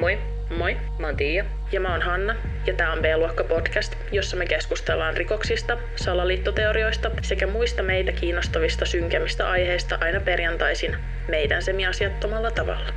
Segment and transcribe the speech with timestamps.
[0.00, 0.18] Moi,
[0.50, 1.44] Moi, mä oon Tiia.
[1.72, 2.36] ja mä oon Hanna,
[2.66, 9.50] ja tää on B-luokka podcast, jossa me keskustellaan rikoksista, salaliittoteorioista sekä muista meitä kiinnostavista synkemmistä
[9.50, 10.96] aiheista aina perjantaisin
[11.28, 12.92] meidän semiasiattomalla tavalla.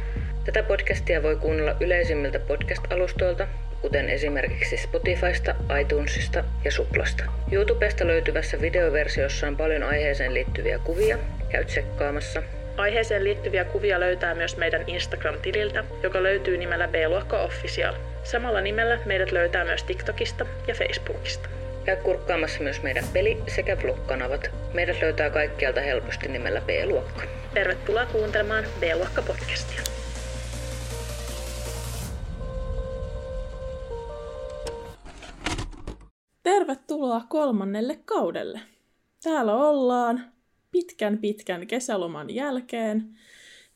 [0.46, 3.48] Tätä podcastia voi kuunnella yleisimmiltä podcast-alustoilta,
[3.82, 7.24] kuten esimerkiksi Spotifysta, iTunesista ja Suplasta.
[7.52, 11.18] YouTubesta löytyvässä videoversiossa on paljon aiheeseen liittyviä kuvia.
[11.50, 12.44] Käy tsekkaamassa.
[12.78, 17.94] Aiheeseen liittyviä kuvia löytää myös meidän Instagram-tililtä, joka löytyy nimellä B-luokka Official.
[18.24, 21.50] Samalla nimellä meidät löytää myös TikTokista ja Facebookista.
[21.86, 24.52] Käy kurkkaamassa myös meidän peli- sekä vlog-kanavat.
[24.74, 27.24] Meidät löytää kaikkialta helposti nimellä B-luokka.
[27.54, 29.82] Tervetuloa kuuntelemaan B-luokka podcastia.
[36.44, 38.60] Tervetuloa kolmannelle kaudelle.
[39.24, 40.37] Täällä ollaan
[40.78, 43.18] pitkän pitkän kesäloman jälkeen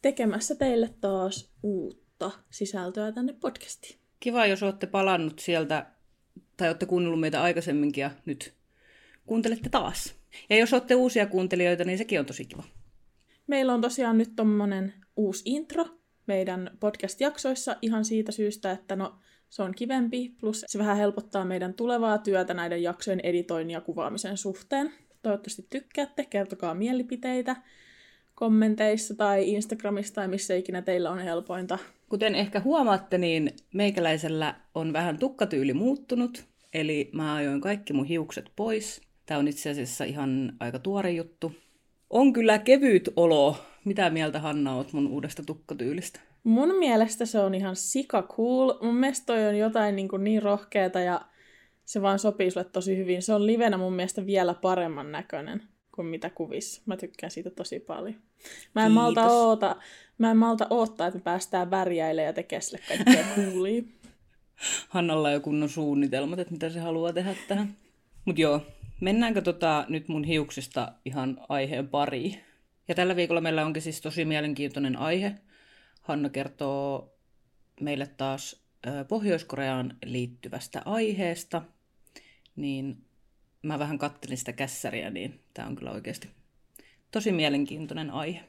[0.01, 3.99] tekemässä teille taas uutta sisältöä tänne podcastiin.
[4.19, 5.85] Kiva, jos olette palannut sieltä,
[6.57, 8.53] tai olette kuunnellut meitä aikaisemminkin ja nyt
[9.25, 10.15] kuuntelette taas.
[10.49, 12.63] Ja jos olette uusia kuuntelijoita, niin sekin on tosi kiva.
[13.47, 15.85] Meillä on tosiaan nyt tommonen uusi intro
[16.27, 19.15] meidän podcast-jaksoissa ihan siitä syystä, että no
[19.49, 24.37] se on kivempi, plus se vähän helpottaa meidän tulevaa työtä näiden jaksojen editoinnin ja kuvaamisen
[24.37, 24.93] suhteen.
[25.21, 27.55] Toivottavasti tykkäätte, kertokaa mielipiteitä
[28.35, 31.77] kommenteissa tai Instagramissa tai missä ikinä teillä on helpointa.
[32.09, 38.51] Kuten ehkä huomaatte, niin meikäläisellä on vähän tukkatyyli muuttunut, eli mä ajoin kaikki mun hiukset
[38.55, 39.01] pois.
[39.25, 41.55] Tämä on itse asiassa ihan aika tuore juttu.
[42.09, 43.57] On kyllä kevyt olo.
[43.85, 46.19] Mitä mieltä Hanna oot mun uudesta tukkatyylistä?
[46.43, 48.73] Mun mielestä se on ihan sika cool.
[48.81, 51.21] Mun mielestä toi on jotain niin, kuin niin rohkeata ja
[51.91, 53.21] se vaan sopii sulle tosi hyvin.
[53.21, 55.63] Se on livenä mun mielestä vielä paremman näköinen
[55.95, 56.81] kuin mitä kuvissa.
[56.85, 58.15] Mä tykkään siitä tosi paljon.
[58.75, 59.37] Mä en, malta Kiitos.
[59.37, 59.75] oota,
[60.17, 63.83] mä en malta oottaa, että me päästään värjäilemään ja tekemään sille kaikkea coolia.
[64.89, 67.75] Hannalla on jo kunnon suunnitelmat, että mitä se haluaa tehdä tähän.
[68.25, 68.61] Mut joo,
[69.01, 72.39] mennäänkö tota nyt mun hiuksista ihan aiheen pariin?
[72.87, 75.35] Ja tällä viikolla meillä onkin siis tosi mielenkiintoinen aihe.
[76.01, 77.15] Hanna kertoo
[77.81, 78.61] meille taas
[79.07, 81.61] Pohjois-Koreaan liittyvästä aiheesta.
[82.55, 83.05] Niin
[83.61, 86.29] mä vähän kattelin sitä kässäriä, niin tää on kyllä oikeasti
[87.11, 88.43] tosi mielenkiintoinen aihe.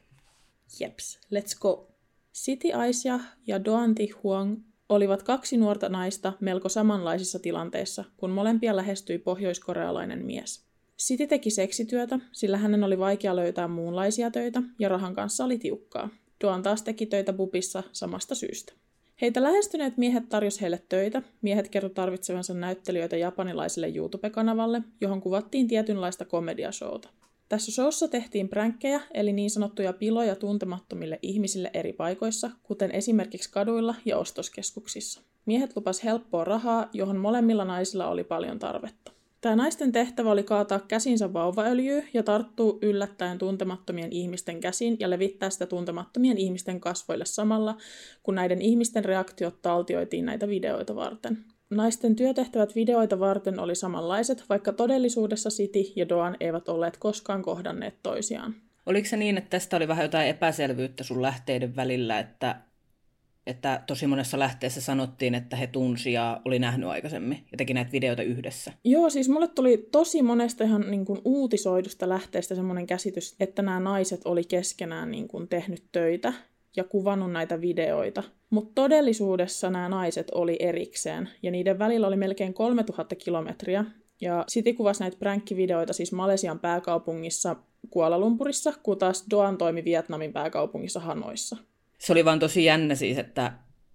[0.80, 1.88] Jeps, let's go.
[2.32, 4.56] Siti Aisha ja Doanti Huang
[4.88, 10.64] olivat kaksi nuorta naista melko samanlaisissa tilanteissa, kun molempia lähestyi pohjoiskorealainen mies.
[10.96, 16.08] Siti teki seksityötä, sillä hänen oli vaikea löytää muunlaisia töitä ja rahan kanssa oli tiukkaa.
[16.41, 18.72] Doan taas teki töitä pubissa samasta syystä.
[19.22, 21.22] Heitä lähestyneet miehet tarjosi heille töitä.
[21.43, 27.09] Miehet kertoi tarvitsevansa näyttelijöitä japanilaiselle YouTube-kanavalle, johon kuvattiin tietynlaista komediashowta.
[27.49, 33.94] Tässä showssa tehtiin pränkkejä, eli niin sanottuja piloja tuntemattomille ihmisille eri paikoissa, kuten esimerkiksi kaduilla
[34.05, 35.21] ja ostoskeskuksissa.
[35.47, 39.12] Miehet lupas helppoa rahaa, johon molemmilla naisilla oli paljon tarvetta.
[39.42, 45.50] Tämä naisten tehtävä oli kaataa käsinsä vauvaöljyä ja tarttua yllättäen tuntemattomien ihmisten käsiin ja levittää
[45.50, 47.76] sitä tuntemattomien ihmisten kasvoille samalla,
[48.22, 51.44] kun näiden ihmisten reaktiot taltioitiin näitä videoita varten.
[51.70, 57.94] Naisten työtehtävät videoita varten oli samanlaiset, vaikka todellisuudessa Siti ja Doan eivät olleet koskaan kohdanneet
[58.03, 58.54] toisiaan.
[58.86, 62.60] Oliko se niin, että tästä oli vähän jotain epäselvyyttä sun lähteiden välillä, että,
[63.47, 67.92] että tosi monessa lähteessä sanottiin, että he tunsi ja oli nähnyt aikaisemmin ja teki näitä
[67.92, 68.72] videoita yhdessä?
[68.84, 73.80] Joo, siis mulle tuli tosi monesta ihan niin kuin uutisoidusta lähteestä semmoinen käsitys, että nämä
[73.80, 76.32] naiset oli keskenään niin kuin tehnyt töitä
[76.76, 78.22] ja kuvannut näitä videoita.
[78.50, 83.84] Mutta todellisuudessa nämä naiset oli erikseen, ja niiden välillä oli melkein 3000 kilometriä.
[84.20, 87.56] Ja Siti kuvasi näitä pränkkivideoita siis Malesian pääkaupungissa
[87.91, 91.56] Kuala Lumpurissa, kun taas Doan toimi Vietnamin pääkaupungissa Hanoissa.
[92.02, 93.52] Se oli vaan tosi jännä siis, että,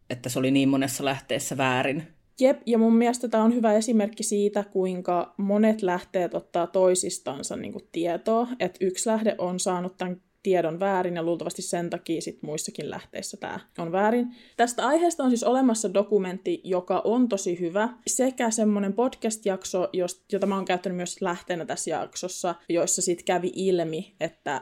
[0.09, 2.03] että se oli niin monessa lähteessä väärin.
[2.39, 7.71] Jep, ja mun mielestä tämä on hyvä esimerkki siitä, kuinka monet lähteet ottaa toisistansa niin
[7.71, 8.47] kuin tietoa.
[8.59, 13.37] Että yksi lähde on saanut tämän tiedon väärin ja luultavasti sen takia sit muissakin lähteissä
[13.37, 14.35] tämä on väärin.
[14.57, 19.89] Tästä aiheesta on siis olemassa dokumentti, joka on tosi hyvä, sekä semmoinen podcast-jakso,
[20.31, 24.61] jota mä oon käyttänyt myös lähteenä tässä jaksossa, joissa sitten kävi ilmi, että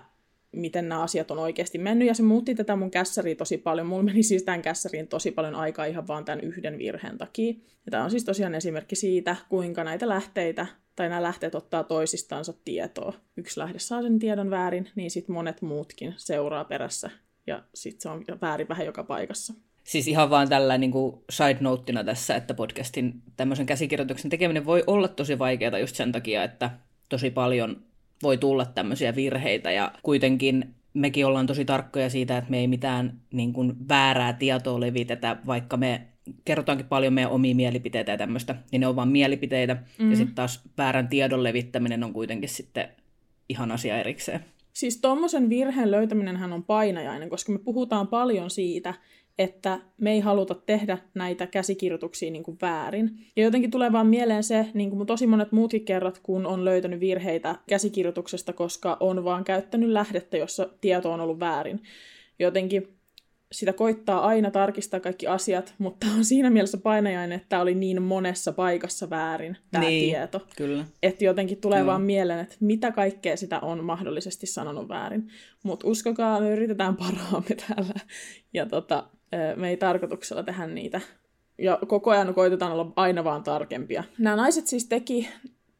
[0.51, 3.87] miten nämä asiat on oikeasti mennyt, ja se muutti tätä mun kässäriä tosi paljon.
[3.87, 7.53] Mulla meni siis tämän kässäriin tosi paljon aikaa ihan vaan tämän yhden virheen takia.
[7.85, 12.53] Ja tämä on siis tosiaan esimerkki siitä, kuinka näitä lähteitä, tai nämä lähteet ottaa toisistansa
[12.65, 13.13] tietoa.
[13.37, 17.09] Yksi lähde saa sen tiedon väärin, niin sitten monet muutkin seuraa perässä,
[17.47, 19.53] ja sitten se on väärin vähän joka paikassa.
[19.83, 24.83] Siis ihan vaan tällä niin kuin side noteina tässä, että podcastin tämmöisen käsikirjoituksen tekeminen voi
[24.87, 26.71] olla tosi vaikeaa just sen takia, että
[27.09, 27.81] tosi paljon
[28.23, 33.19] voi tulla tämmöisiä virheitä ja kuitenkin mekin ollaan tosi tarkkoja siitä, että me ei mitään
[33.33, 36.01] niin kuin, väärää tietoa levitetä, vaikka me
[36.45, 39.73] kerrotaankin paljon meidän omia mielipiteitä ja tämmöistä, niin ne on vain mielipiteitä.
[39.73, 40.11] Mm-hmm.
[40.11, 42.89] Ja sitten taas väärän tiedon levittäminen on kuitenkin sitten
[43.49, 44.45] ihan asia erikseen.
[44.73, 48.93] Siis tuommoisen virheen löytäminen on painajainen, koska me puhutaan paljon siitä,
[49.39, 53.09] että me ei haluta tehdä näitä käsikirjoituksia niin kuin väärin.
[53.35, 56.99] Ja jotenkin tulee vaan mieleen se, niin kuin tosi monet muutkin kerrat, kun on löytänyt
[56.99, 61.83] virheitä käsikirjoituksesta, koska on vaan käyttänyt lähdettä, jossa tieto on ollut väärin.
[62.39, 62.95] Jotenkin
[63.51, 68.01] sitä koittaa aina tarkistaa kaikki asiat, mutta on siinä mielessä painajainen, että tämä oli niin
[68.01, 70.41] monessa paikassa väärin tämä niin, tieto.
[70.57, 70.85] Kyllä.
[71.03, 71.91] Että jotenkin tulee kyllä.
[71.91, 75.27] vaan mieleen, että mitä kaikkea sitä on mahdollisesti sanonut väärin.
[75.63, 77.93] Mutta uskokaa, me yritetään parhaamme täällä.
[78.53, 79.09] Ja tota,
[79.55, 81.01] me ei tarkoituksella tehdä niitä.
[81.57, 84.03] Ja koko ajan koitetaan olla aina vaan tarkempia.
[84.17, 85.29] Nämä naiset siis teki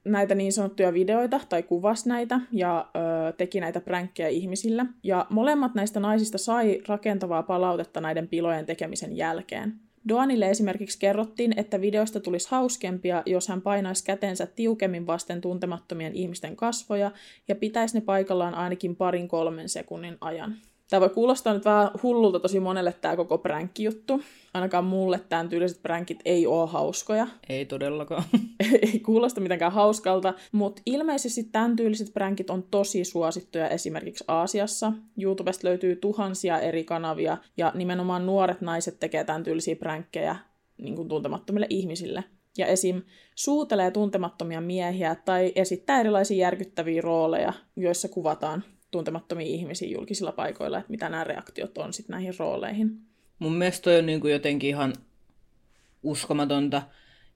[0.06, 2.90] näitä niin sanottuja videoita tai kuvas näitä ja
[3.30, 4.86] ö, teki näitä pränkkejä ihmisille.
[5.04, 9.74] Ja molemmat näistä naisista sai rakentavaa palautetta näiden pilojen tekemisen jälkeen.
[10.10, 16.56] Doanille esimerkiksi kerrottiin, että videosta tulisi hauskempia, jos hän painaisi kätensä tiukemmin vasten tuntemattomien ihmisten
[16.56, 17.12] kasvoja
[17.48, 20.56] ja pitäisi ne paikallaan ainakin parin kolmen sekunnin ajan.
[20.90, 24.22] Tämä voi kuulostaa nyt vähän hullulta tosi monelle tämä koko pränkki-juttu.
[24.54, 27.28] Ainakaan mulle tämän tyyliset pränkit ei ole hauskoja.
[27.50, 28.24] Ei todellakaan.
[28.82, 34.94] ei kuulosta mitenkään hauskalta, mutta ilmeisesti tämän tyyliset pränkit on tosi suosittuja esimerkiksi Aasiassa.
[35.22, 40.36] YouTubesta löytyy tuhansia eri kanavia ja nimenomaan nuoret naiset tekee tämän tyylisiä pränkkejä
[40.78, 42.24] niin kuin tuntemattomille ihmisille.
[42.58, 43.02] Ja esim.
[43.36, 48.64] suutelee tuntemattomia miehiä tai esittää erilaisia järkyttäviä rooleja, joissa kuvataan
[48.96, 53.00] tuntemattomia ihmisiä julkisilla paikoilla, että mitä nämä reaktiot on sitten näihin rooleihin.
[53.40, 54.94] Mun mielestä toi on niin kuin jotenkin ihan
[56.04, 56.82] uskomatonta.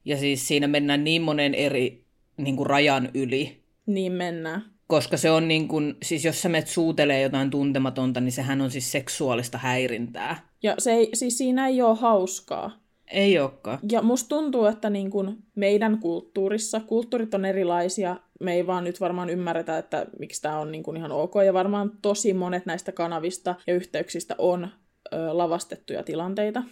[0.05, 2.05] Ja siis siinä mennään niin monen eri
[2.37, 3.63] niin kuin rajan yli.
[3.85, 4.65] Niin mennään.
[4.87, 8.71] Koska se on niin kuin, siis jos sä menet suutelee jotain tuntematonta, niin sehän on
[8.71, 10.49] siis seksuaalista häirintää.
[10.63, 12.79] Ja se ei, siis siinä ei ole hauskaa.
[13.11, 13.79] Ei olekaan.
[13.91, 19.01] Ja musta tuntuu, että niin kuin meidän kulttuurissa, kulttuurit on erilaisia, me ei vaan nyt
[19.01, 22.91] varmaan ymmärretä, että miksi tämä on niin kuin ihan ok, ja varmaan tosi monet näistä
[22.91, 24.67] kanavista ja yhteyksistä on
[25.13, 26.63] ö, lavastettuja tilanteita.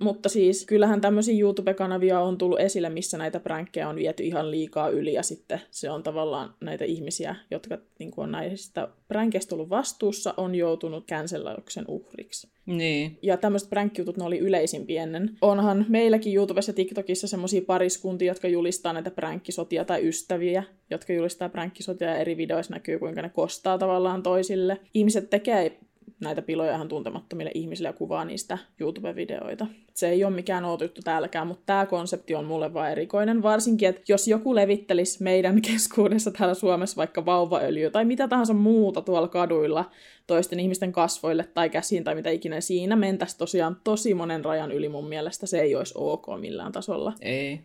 [0.00, 4.88] Mutta siis kyllähän tämmöisiä YouTube-kanavia on tullut esille, missä näitä pränkkejä on viety ihan liikaa
[4.88, 10.34] yli ja sitten se on tavallaan näitä ihmisiä, jotka niin on näistä pränkeistä ollut vastuussa,
[10.36, 12.48] on joutunut cancellauksen uhriksi.
[12.66, 13.18] Niin.
[13.22, 15.36] Ja tämmöiset pränkkiutut, ne oli yleisimpiä ennen.
[15.42, 21.48] Onhan meilläkin YouTubessa ja TikTokissa semmoisia pariskuntia, jotka julistaa näitä pränkkisotia tai ystäviä, jotka julistaa
[21.48, 24.80] pränkkisotia ja eri videoissa näkyy, kuinka ne kostaa tavallaan toisille.
[24.94, 25.80] Ihmiset tekee
[26.20, 29.66] näitä piloja ihan tuntemattomille ihmisille ja kuvaa niistä YouTube-videoita.
[29.94, 33.42] Se ei ole mikään outo juttu täälläkään, mutta tämä konsepti on mulle vaan erikoinen.
[33.42, 39.02] Varsinkin, että jos joku levittelisi meidän keskuudessa täällä Suomessa vaikka vauvaöljyä tai mitä tahansa muuta
[39.02, 39.90] tuolla kaduilla
[40.26, 44.88] toisten ihmisten kasvoille tai käsiin tai mitä ikinä siinä mentäisi tosiaan tosi monen rajan yli
[44.88, 45.46] mun mielestä.
[45.46, 47.12] Se ei olisi ok millään tasolla.
[47.20, 47.60] Ei.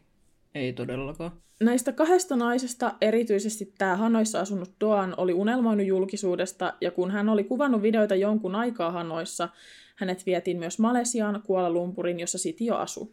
[0.56, 1.32] Ei todellakaan.
[1.62, 7.44] Näistä kahdesta naisesta erityisesti tämä Hanoissa asunut Doan oli unelmoinut julkisuudesta, ja kun hän oli
[7.44, 9.50] kuvannut videoita jonkun aikaa Hanoissa,
[9.96, 13.08] hänet vietiin myös Malesiaan, Kuala Lumpurin, jossa Siti jo asui.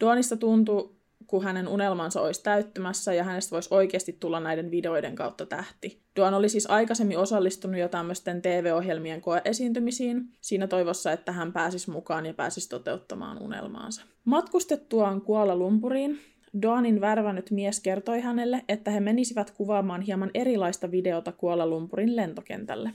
[0.00, 0.90] Doanista tuntui,
[1.26, 6.00] kun hänen unelmansa olisi täyttymässä ja hänestä voisi oikeasti tulla näiden videoiden kautta tähti.
[6.16, 12.26] Duan oli siis aikaisemmin osallistunut jo tämmöisten TV-ohjelmien koeesiintymisiin, siinä toivossa, että hän pääsisi mukaan
[12.26, 14.02] ja pääsisi toteuttamaan unelmaansa.
[14.24, 21.32] Matkustettuaan Kuala Lumpuriin Doanin värvännyt mies kertoi hänelle, että he menisivät kuvaamaan hieman erilaista videota
[21.32, 22.90] Kuala Lumpurin lentokentälle.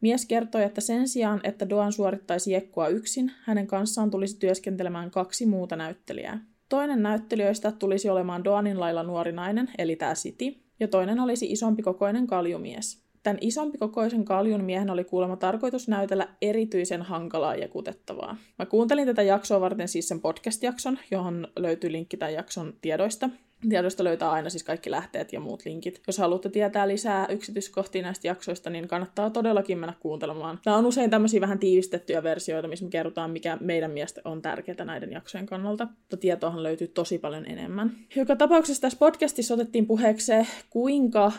[0.00, 5.46] Mies kertoi, että sen sijaan, että Doan suorittaisi jekkua yksin, hänen kanssaan tulisi työskentelemään kaksi
[5.46, 6.44] muuta näyttelijää.
[6.68, 11.82] Toinen näyttelijöistä tulisi olemaan Doanin lailla nuori nainen, eli tämä City, ja toinen olisi isompi
[11.82, 13.01] kokoinen kaljumies.
[13.22, 18.36] Tämän isompi kokoisen kaljun miehen oli kuulemma tarkoitus näytellä erityisen hankalaa ja kutettavaa.
[18.58, 23.30] Mä kuuntelin tätä jaksoa varten siis sen podcast-jakson, johon löytyy linkki tämän jakson tiedoista.
[23.68, 26.02] Tiedoista löytää aina siis kaikki lähteet ja muut linkit.
[26.06, 30.60] Jos haluatte tietää lisää yksityiskohtia näistä jaksoista, niin kannattaa todellakin mennä kuuntelemaan.
[30.66, 34.84] Nämä on usein tämmöisiä vähän tiivistettyjä versioita, missä me kerrotaan, mikä meidän mielestä on tärkeää
[34.84, 35.84] näiden jaksojen kannalta.
[35.84, 37.92] Mutta tietoahan löytyy tosi paljon enemmän.
[38.16, 41.32] Joka tapauksessa tässä podcastissa otettiin puheeksi se, kuinka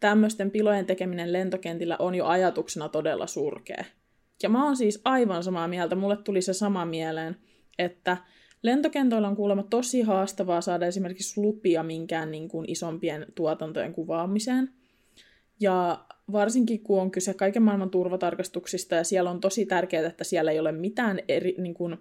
[0.00, 3.84] tämmöisten pilojen tekeminen lentokentillä on jo ajatuksena todella surkea.
[4.42, 7.36] Ja mä oon siis aivan samaa mieltä, mulle tuli se sama mieleen,
[7.78, 8.16] että
[8.62, 14.70] lentokentoilla on kuulemma tosi haastavaa saada esimerkiksi lupia minkään niin kuin isompien tuotantojen kuvaamiseen.
[15.60, 20.50] Ja varsinkin kun on kyse kaiken maailman turvatarkastuksista ja siellä on tosi tärkeää, että siellä
[20.50, 21.96] ei ole mitään, eri, niin kuin,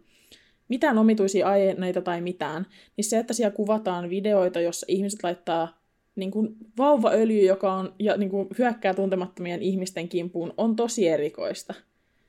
[0.67, 2.65] mitään omituisia aineita tai mitään,
[2.97, 5.82] niin se, että siellä kuvataan videoita, jossa ihmiset laittaa
[6.15, 11.73] niin kuin vauvaöljy, joka on, ja niin kuin hyökkää tuntemattomien ihmisten kimpuun, on tosi erikoista.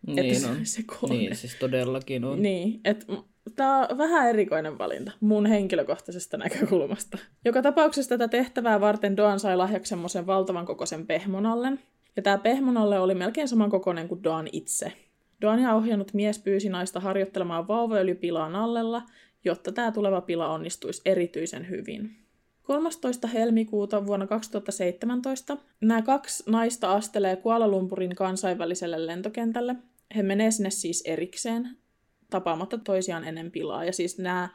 [0.06, 0.56] Niin että se, on.
[0.66, 0.82] se.
[1.08, 2.42] Niin, siis todellakin on.
[2.42, 3.06] Niin, että
[3.56, 7.18] tämä on vähän erikoinen valinta mun henkilökohtaisesta näkökulmasta.
[7.44, 11.80] Joka tapauksessa tätä tehtävää varten Doan sai lahjaksi semmoisen valtavan kokoisen pehmonallen.
[12.16, 14.92] Ja tämä pehmonalle oli melkein saman kokoinen kuin Doan itse.
[15.40, 19.02] Doania ohjannut mies pyysi naista harjoittelemaan vauvaöljypilaa nallella,
[19.44, 22.23] jotta tämä tuleva pila onnistuisi erityisen hyvin.
[22.64, 23.28] 13.
[23.28, 29.76] helmikuuta vuonna 2017 nämä kaksi naista astelee Kuala Lumpurin kansainväliselle lentokentälle.
[30.16, 31.76] He menee sinne siis erikseen,
[32.30, 33.84] tapaamatta toisiaan ennen pilaa.
[33.84, 34.48] Ja siis nämä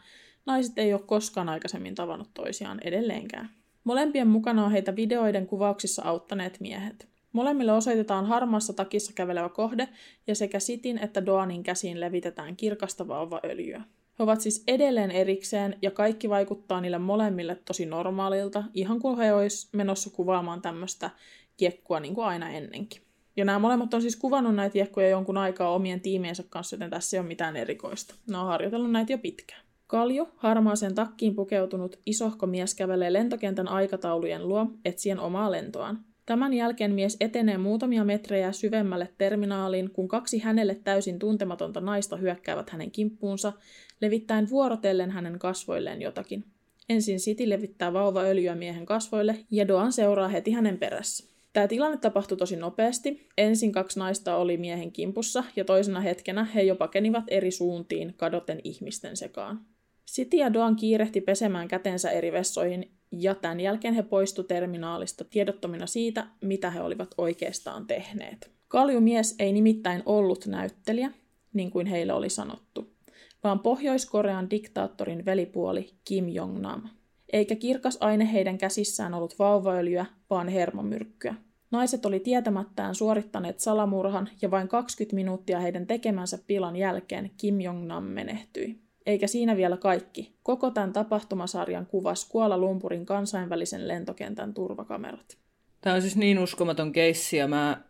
[0.46, 3.50] naiset ei ole koskaan aikaisemmin tavannut toisiaan edelleenkään.
[3.84, 7.08] Molempien mukana on heitä videoiden kuvauksissa auttaneet miehet.
[7.32, 9.90] Molemmille osoitetaan harmaassa takissa kävelevä kohde
[10.28, 13.82] ja sekä Sitin että Doanin käsiin levitetään kirkasta vauvaöljyä.
[14.20, 19.34] He ovat siis edelleen erikseen ja kaikki vaikuttaa niille molemmille tosi normaalilta, ihan kuin he
[19.34, 21.10] olisi menossa kuvaamaan tämmöistä
[21.58, 23.02] kiekkua niin kuin aina ennenkin.
[23.38, 27.18] Ja nämä molemmat on siis kuvannut näitä kiekkoja jonkun aikaa omien tiimiensä kanssa, joten tässä
[27.18, 28.16] ei ole mitään erikoista.
[28.30, 29.62] Ne on harjoitellut näitä jo pitkään.
[29.88, 36.00] Kalju, harmaaseen takkiin pukeutunut isohko mies kävelee lentokentän aikataulujen luo etsien omaa lentoaan.
[36.26, 42.70] Tämän jälkeen mies etenee muutamia metrejä syvemmälle terminaaliin, kun kaksi hänelle täysin tuntematonta naista hyökkäävät
[42.70, 43.54] hänen kimppuunsa,
[44.02, 46.46] levittäen vuorotellen hänen kasvoilleen jotakin.
[46.90, 51.30] Ensin Siti levittää vauvaöljyä miehen kasvoille ja Doan seuraa heti hänen perässä.
[51.54, 53.28] Tämä tilanne tapahtui tosi nopeasti.
[53.38, 58.62] Ensin kaksi naista oli miehen kimpussa ja toisena hetkenä he jopa pakenivat eri suuntiin kadoten
[58.64, 59.66] ihmisten sekaan.
[60.06, 65.88] Siti ja Doan kiirehti pesemään kätensä eri vessoihin ja tämän jälkeen he poistu terminaalista tiedottomina
[65.88, 68.52] siitä, mitä he olivat oikeastaan tehneet.
[68.68, 71.12] Kaljumies ei nimittäin ollut näyttelijä,
[71.54, 72.94] niin kuin heille oli sanottu,
[73.44, 76.90] vaan Pohjois-Korean diktaattorin velipuoli Kim Jong-nam.
[77.34, 81.36] Eikä kirkas aine heidän käsissään ollut vauvaöljyä, vaan hermomyrkkyä.
[81.72, 88.04] Naiset oli tietämättään suorittaneet salamurhan ja vain 20 minuuttia heidän tekemänsä pilan jälkeen Kim Jong-nam
[88.04, 88.80] menehtyi.
[89.06, 90.36] Eikä siinä vielä kaikki.
[90.44, 95.38] Koko tämän tapahtumasarjan kuvasi Kuala Lumpurin kansainvälisen lentokentän turvakamerat.
[95.82, 97.82] Tämä on siis niin uskomaton keissi ja mä,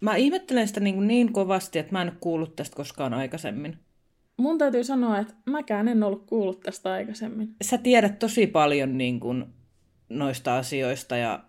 [0.00, 3.78] mä ihmettelen sitä niin, niin kovasti, että mä en kuullut tästä koskaan aikaisemmin.
[4.40, 7.54] Mun täytyy sanoa, että mäkään en ollut kuullut tästä aikaisemmin.
[7.62, 9.44] Sä tiedät tosi paljon niin kuin,
[10.08, 11.44] noista asioista ja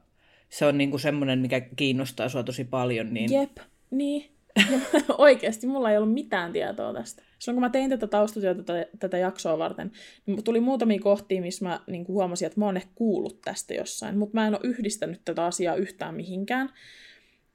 [0.49, 3.13] se on niin kuin semmoinen, mikä kiinnostaa sua tosi paljon.
[3.13, 3.31] Niin...
[3.31, 3.57] Jep,
[3.91, 4.31] niin.
[5.17, 7.23] Oikeasti mulla ei ollut mitään tietoa tästä.
[7.39, 9.91] Silloin kun mä tein tätä taustatyötä tätä, tätä jaksoa varten,
[10.25, 14.17] niin tuli muutamia kohtia, missä mä niin huomasin, että mä oon ehkä kuullut tästä jossain,
[14.17, 16.69] mutta mä en ole yhdistänyt tätä asiaa yhtään mihinkään.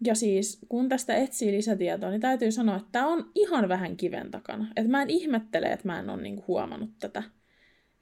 [0.05, 4.31] Ja siis, kun tästä etsii lisätietoa, niin täytyy sanoa, että tämä on ihan vähän kiven
[4.31, 4.67] takana.
[4.77, 7.23] Että mä en ihmettele, että mä en ole niinku huomannut tätä.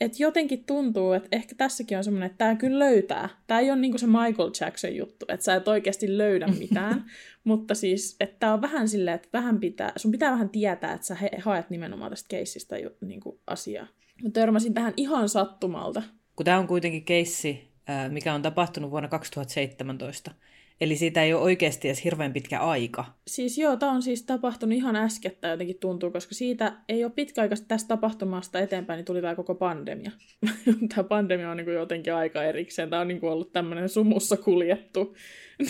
[0.00, 3.28] Että jotenkin tuntuu, että ehkä tässäkin on semmoinen, että tämä kyllä löytää.
[3.46, 7.04] Tämä ei ole niinku se Michael Jackson juttu, että sä et oikeasti löydä mitään.
[7.44, 11.06] mutta siis, että tämä on vähän silleen, että vähän pitää, sun pitää vähän tietää, että
[11.06, 13.86] sä haet nimenomaan tästä keissistä niinku asiaa.
[14.22, 16.02] Mä törmäsin tähän ihan sattumalta.
[16.36, 17.68] Kun tämä on kuitenkin keissi,
[18.08, 20.30] mikä on tapahtunut vuonna 2017,
[20.81, 23.04] Eli siitä ei ole oikeasti edes hirveän pitkä aika.
[23.26, 27.69] Siis joo, tämä on siis tapahtunut ihan äskettä jotenkin tuntuu, koska siitä ei ole pitkäaikaisesti
[27.69, 30.11] tästä tapahtumasta eteenpäin, niin tuli tämä koko pandemia.
[30.95, 32.90] tämä pandemia on niin kuin jotenkin aika erikseen.
[32.90, 35.14] Tämä on niin kuin ollut tämmöinen sumussa kuljettu.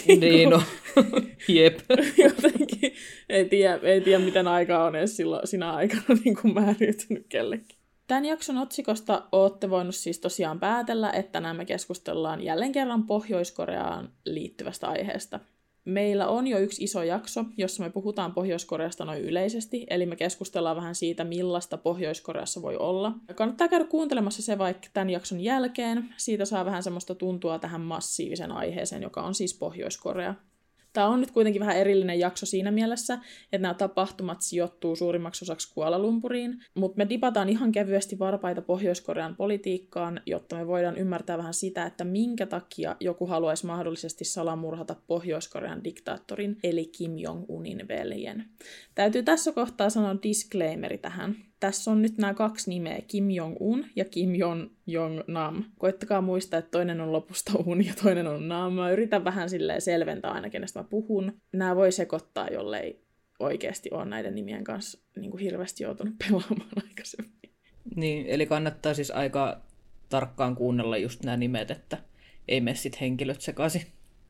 [0.06, 0.62] Niin, niin no,
[1.48, 1.78] jep.
[2.16, 2.92] jotenkin
[3.28, 7.78] ei tiedä, ei tiedä, miten aika on edes silloin, sinä aikana niin kuin määriytynyt kellekin.
[8.06, 14.88] Tämän jakson otsikosta olette voinut siis tosiaan päätellä, että nämä keskustellaan jälleen kerran Pohjois-Koreaan liittyvästä
[14.88, 15.40] aiheesta.
[15.84, 20.76] Meillä on jo yksi iso jakso, jossa me puhutaan Pohjois-Koreasta noin yleisesti, eli me keskustellaan
[20.76, 23.12] vähän siitä, millaista Pohjois-Koreassa voi olla.
[23.34, 26.14] Kannattaa käydä kuuntelemassa se vaikka tämän jakson jälkeen.
[26.16, 30.34] Siitä saa vähän semmoista tuntua tähän massiivisen aiheeseen, joka on siis Pohjois-Korea.
[30.94, 33.14] Tämä on nyt kuitenkin vähän erillinen jakso siinä mielessä,
[33.52, 39.36] että nämä tapahtumat sijoittuu suurimmaksi osaksi Kuala Lumpuriin, mutta me dipataan ihan kevyesti varpaita Pohjois-Korean
[39.36, 45.84] politiikkaan, jotta me voidaan ymmärtää vähän sitä, että minkä takia joku haluaisi mahdollisesti salamurhata Pohjois-Korean
[45.84, 48.44] diktaattorin, eli Kim Jong-unin veljen.
[48.94, 54.04] Täytyy tässä kohtaa sanoa disclaimeri tähän tässä on nyt nämä kaksi nimeä, Kim Jong-un ja
[54.04, 54.30] Kim
[54.86, 55.64] Jong-nam.
[55.78, 58.72] Koittakaa muistaa, että toinen on lopusta un ja toinen on nam.
[58.72, 61.32] Mä yritän vähän silleen selventää aina, kenestä mä puhun.
[61.52, 63.00] Nämä voi sekoittaa, jollei
[63.38, 67.32] oikeasti ole näiden nimien kanssa niin kuin hirveästi joutunut pelaamaan aikaisemmin.
[67.96, 69.60] Niin, eli kannattaa siis aika
[70.08, 71.98] tarkkaan kuunnella just nämä nimet, että
[72.48, 73.82] ei mene sitten henkilöt sekaisin.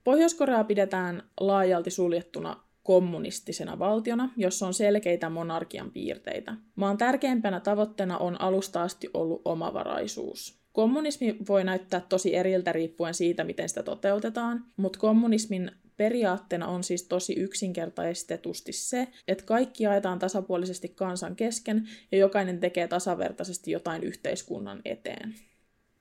[0.05, 6.55] Pohjois-Korea pidetään laajalti suljettuna kommunistisena valtiona, jossa on selkeitä monarkian piirteitä.
[6.77, 10.65] Maan tärkeimpänä tavoitteena on alusta asti ollut omavaraisuus.
[10.73, 17.03] Kommunismi voi näyttää tosi eriltä riippuen siitä, miten sitä toteutetaan, mutta kommunismin periaatteena on siis
[17.03, 24.81] tosi yksinkertaistetusti se, että kaikki jaetaan tasapuolisesti kansan kesken ja jokainen tekee tasavertaisesti jotain yhteiskunnan
[24.85, 25.35] eteen.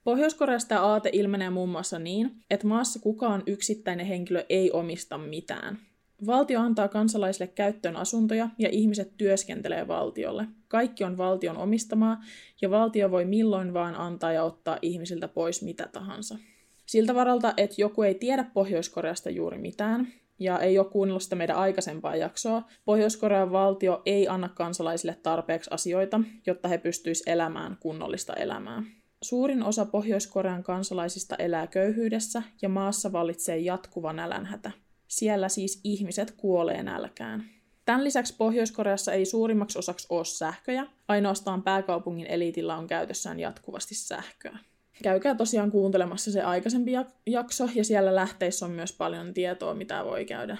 [0.03, 5.79] Pohjois-Koreasta aate ilmenee muun muassa niin, että maassa kukaan yksittäinen henkilö ei omista mitään.
[6.25, 10.47] Valtio antaa kansalaisille käyttöön asuntoja ja ihmiset työskentelee valtiolle.
[10.67, 12.23] Kaikki on valtion omistamaa
[12.61, 16.37] ja valtio voi milloin vaan antaa ja ottaa ihmisiltä pois mitä tahansa.
[16.85, 20.07] Siltä varalta, että joku ei tiedä Pohjois-Koreasta juuri mitään
[20.39, 26.21] ja ei ole kuunnellut sitä meidän aikaisempaa jaksoa, Pohjois-Korean valtio ei anna kansalaisille tarpeeksi asioita,
[26.45, 28.83] jotta he pystyisivät elämään kunnollista elämää.
[29.23, 34.71] Suurin osa Pohjois-Korean kansalaisista elää köyhyydessä ja maassa vallitsee jatkuva nälänhätä.
[35.13, 37.45] Siellä siis ihmiset kuolee nälkään.
[37.85, 44.57] Tämän lisäksi Pohjois-Koreassa ei suurimmaksi osaksi ole sähköjä, ainoastaan pääkaupungin eliitillä on käytössään jatkuvasti sähköä.
[45.03, 46.91] Käykää tosiaan kuuntelemassa se aikaisempi
[47.25, 50.57] jakso, ja siellä lähteissä on myös paljon tietoa, mitä voi käydä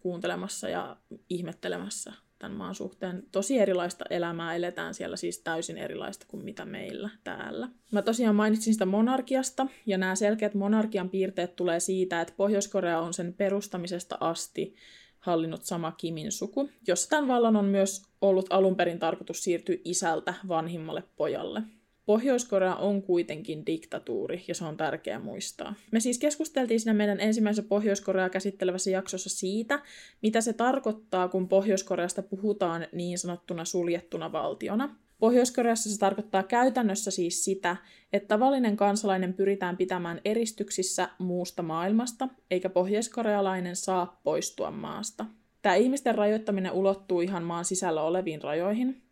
[0.00, 0.96] kuuntelemassa ja
[1.28, 3.22] ihmettelemässä tämän maan suhteen.
[3.32, 7.68] Tosi erilaista elämää eletään siellä, siis täysin erilaista kuin mitä meillä täällä.
[7.92, 13.14] Mä tosiaan mainitsin sitä monarkiasta, ja nämä selkeät monarkian piirteet tulee siitä, että Pohjois-Korea on
[13.14, 14.74] sen perustamisesta asti
[15.18, 20.34] hallinnut sama Kimin suku, jossa tämän vallan on myös ollut alun perin tarkoitus siirtyä isältä
[20.48, 21.62] vanhimmalle pojalle.
[22.06, 25.74] Pohjois-Korea on kuitenkin diktatuuri, ja se on tärkeää muistaa.
[25.90, 29.82] Me siis keskusteltiin siinä meidän ensimmäisessä Pohjois-Koreaa käsittelevässä jaksossa siitä,
[30.22, 34.96] mitä se tarkoittaa, kun Pohjois-Koreasta puhutaan niin sanottuna suljettuna valtiona.
[35.18, 37.76] Pohjois-Koreassa se tarkoittaa käytännössä siis sitä,
[38.12, 45.26] että tavallinen kansalainen pyritään pitämään eristyksissä muusta maailmasta, eikä pohjoiskorealainen saa poistua maasta.
[45.62, 49.02] Tämä ihmisten rajoittaminen ulottuu ihan maan sisällä oleviin rajoihin,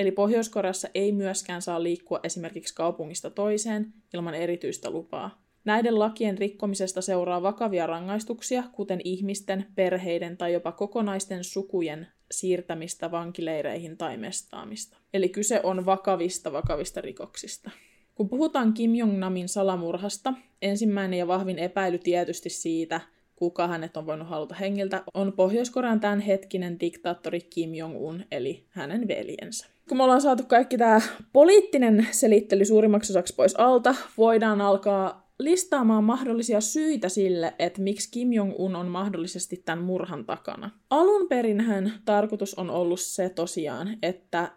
[0.00, 5.42] Eli Pohjois-Koreassa ei myöskään saa liikkua esimerkiksi kaupungista toiseen ilman erityistä lupaa.
[5.64, 13.96] Näiden lakien rikkomisesta seuraa vakavia rangaistuksia, kuten ihmisten, perheiden tai jopa kokonaisten sukujen siirtämistä vankileireihin
[13.96, 14.96] tai mestaamista.
[15.14, 17.70] Eli kyse on vakavista vakavista rikoksista.
[18.14, 23.00] Kun puhutaan Kim Jong-namin salamurhasta, ensimmäinen ja vahvin epäily tietysti siitä,
[23.36, 29.66] kuka hänet on voinut haluta hengiltä, on Pohjois-Korean tämänhetkinen diktaattori Kim Jong-un, eli hänen veljensä
[29.90, 31.00] kun me ollaan saatu kaikki tämä
[31.32, 38.32] poliittinen selittely suurimmaksi osaksi pois alta, voidaan alkaa listaamaan mahdollisia syitä sille, että miksi Kim
[38.32, 40.70] Jong-un on mahdollisesti tämän murhan takana.
[40.90, 44.52] Alun perinhän tarkoitus on ollut se tosiaan, että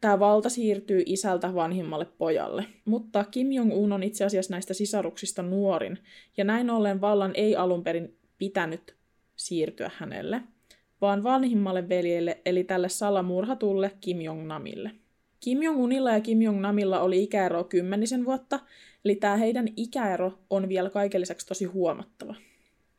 [0.00, 2.64] tämä valta siirtyy isältä vanhimmalle pojalle.
[2.84, 5.98] Mutta Kim Jong-un on itse asiassa näistä sisaruksista nuorin,
[6.36, 8.96] ja näin ollen vallan ei alun perin pitänyt
[9.36, 10.42] siirtyä hänelle
[11.02, 14.90] vaan vanhimmalle veljelle eli tälle salamurhatulle Kim Jong-namille.
[15.40, 18.60] Kim Jong-unilla ja Kim Jong-namilla oli ikäero kymmenisen vuotta,
[19.04, 22.34] eli tämä heidän ikäero on vielä kaiken lisäksi tosi huomattava.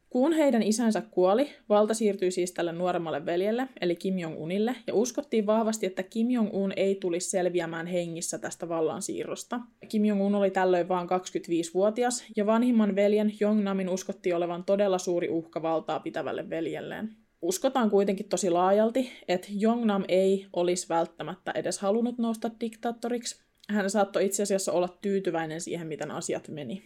[0.10, 5.46] Kun heidän isänsä kuoli, valta siirtyi siis tälle nuoremmalle veljelle, eli Kim Jong-unille, ja uskottiin
[5.46, 9.60] vahvasti, että Kim Jong-un ei tulisi selviämään hengissä tästä vallansiirrosta.
[9.90, 15.62] Kim Jong-un oli tällöin vain 25-vuotias, ja vanhimman veljen Jong-namin uskottiin olevan todella suuri uhka
[15.62, 22.52] valtaa pitävälle veljelleen uskotaan kuitenkin tosi laajalti, että Jongnam ei olisi välttämättä edes halunnut nousta
[22.60, 23.44] diktaattoriksi.
[23.70, 26.84] Hän saattoi itse asiassa olla tyytyväinen siihen, miten asiat meni.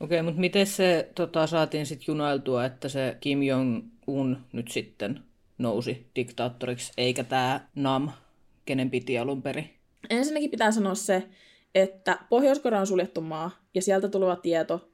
[0.00, 5.20] Okei, okay, mutta miten se tota, saatiin sitten junailtua, että se Kim Jong-un nyt sitten
[5.58, 8.10] nousi diktaattoriksi, eikä tämä Nam,
[8.64, 9.70] kenen piti alun perin?
[10.10, 11.22] Ensinnäkin pitää sanoa se,
[11.74, 14.91] että Pohjois-Korea on suljettu maa, ja sieltä tuleva tieto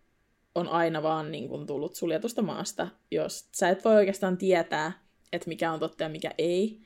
[0.55, 4.93] on aina vaan niin kuin tullut suljetusta maasta, jos sä et voi oikeastaan tietää,
[5.33, 6.81] että mikä on totta ja mikä ei.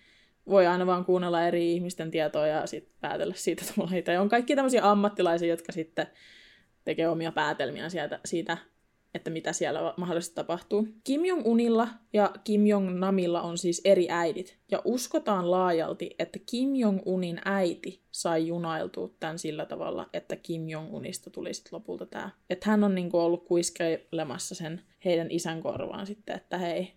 [0.49, 4.91] Voi aina vaan kuunnella eri ihmisten tietoa ja sitten päätellä siitä, että on kaikki tämmöisiä
[4.91, 6.07] ammattilaisia, jotka sitten
[6.85, 8.59] tekee omia päätelmiä sieltä, siitä,
[9.15, 10.89] että mitä siellä mahdollisesti tapahtuu.
[11.05, 17.41] Kim Jong-unilla ja Kim Jong-namilla on siis eri äidit, ja uskotaan laajalti, että Kim Jong-unin
[17.45, 22.31] äiti sai junailtua tämän sillä tavalla, että Kim Jong-unista tuli sitten lopulta tämä.
[22.51, 26.93] Että hän on niinku ollut kuiskeilemassa sen heidän isän korvaan sitten, että hei,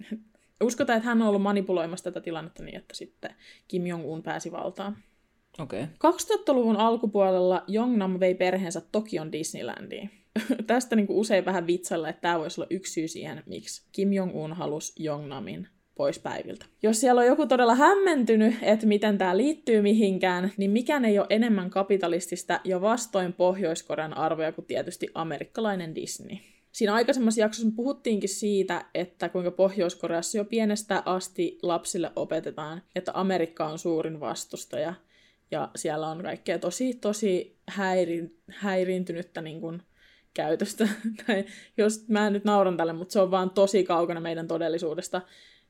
[0.64, 3.34] uskotaan, että hän on ollut manipuloimassa tätä tilannetta niin, että sitten
[3.68, 4.96] Kim Jong-un pääsi valtaan.
[5.58, 5.82] Okay.
[5.82, 10.19] 2000-luvun alkupuolella Jongnam vei perheensä Tokion Disneylandiin.
[10.66, 14.12] Tästä niin kuin usein vähän vitsalla, että tämä voisi olla yksi syy siihen, miksi Kim
[14.12, 16.66] Jong-un halusi Jongnamin pois päiviltä.
[16.82, 21.26] Jos siellä on joku todella hämmentynyt, että miten tämä liittyy mihinkään, niin mikään ei ole
[21.30, 26.36] enemmän kapitalistista ja vastoin Pohjois-Korean arvoja kuin tietysti amerikkalainen Disney.
[26.72, 33.66] Siinä aikaisemmassa jaksossa puhuttiinkin siitä, että kuinka Pohjois-Koreassa jo pienestä asti lapsille opetetaan, että Amerikka
[33.66, 34.94] on suurin vastustaja
[35.50, 39.82] Ja siellä on kaikkea tosi, tosi häiri, häiriintynyttä niin kuin,
[40.34, 40.88] käytöstä.
[41.26, 41.44] tai
[41.76, 45.20] jos mä nyt nauran tälle, mutta se on vaan tosi kaukana meidän todellisuudesta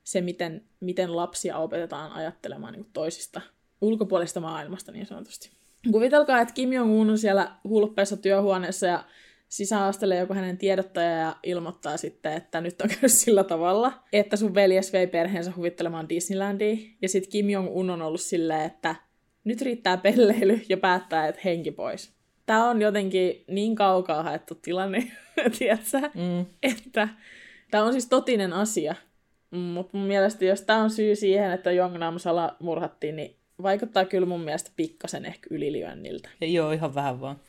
[0.03, 3.41] se, miten, miten lapsia opetetaan ajattelemaan niin toisista
[3.81, 5.49] ulkopuolista maailmasta niin sanotusti.
[5.91, 9.05] Kuvitelkaa, että Kim Jong-un on siellä hulppeessa työhuoneessa ja
[9.49, 14.55] sisäastelee joku hänen tiedottaja ja ilmoittaa sitten, että nyt on käynyt sillä tavalla, että sun
[14.55, 16.97] veljes vei perheensä huvittelemaan Disneylandiin.
[17.01, 18.95] Ja sitten Kim Jong-un on ollut silleen, että
[19.43, 22.13] nyt riittää pelleily ja päättää, että henki pois.
[22.45, 25.11] Tämä on jotenkin niin kaukaa haettu tilanne,
[25.57, 25.99] tiedätkö?
[26.13, 26.45] Mm.
[26.63, 27.07] Että
[27.71, 28.95] tämä on siis totinen asia.
[29.51, 34.27] Mutta mun mielestä, jos tämä on syy siihen, että Jongnam Sala murhattiin, niin vaikuttaa kyllä
[34.27, 36.29] mun mielestä pikkasen ehkä ylilyönniltä.
[36.41, 37.39] Ja joo, ihan vähän vaan.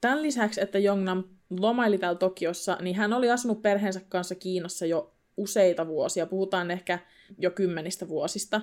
[0.00, 1.24] Tämän lisäksi, että Jongnam
[1.60, 6.26] lomaili täällä Tokiossa, niin hän oli asunut perheensä kanssa Kiinassa jo useita vuosia.
[6.26, 6.98] Puhutaan ehkä
[7.38, 8.60] jo kymmenistä vuosista.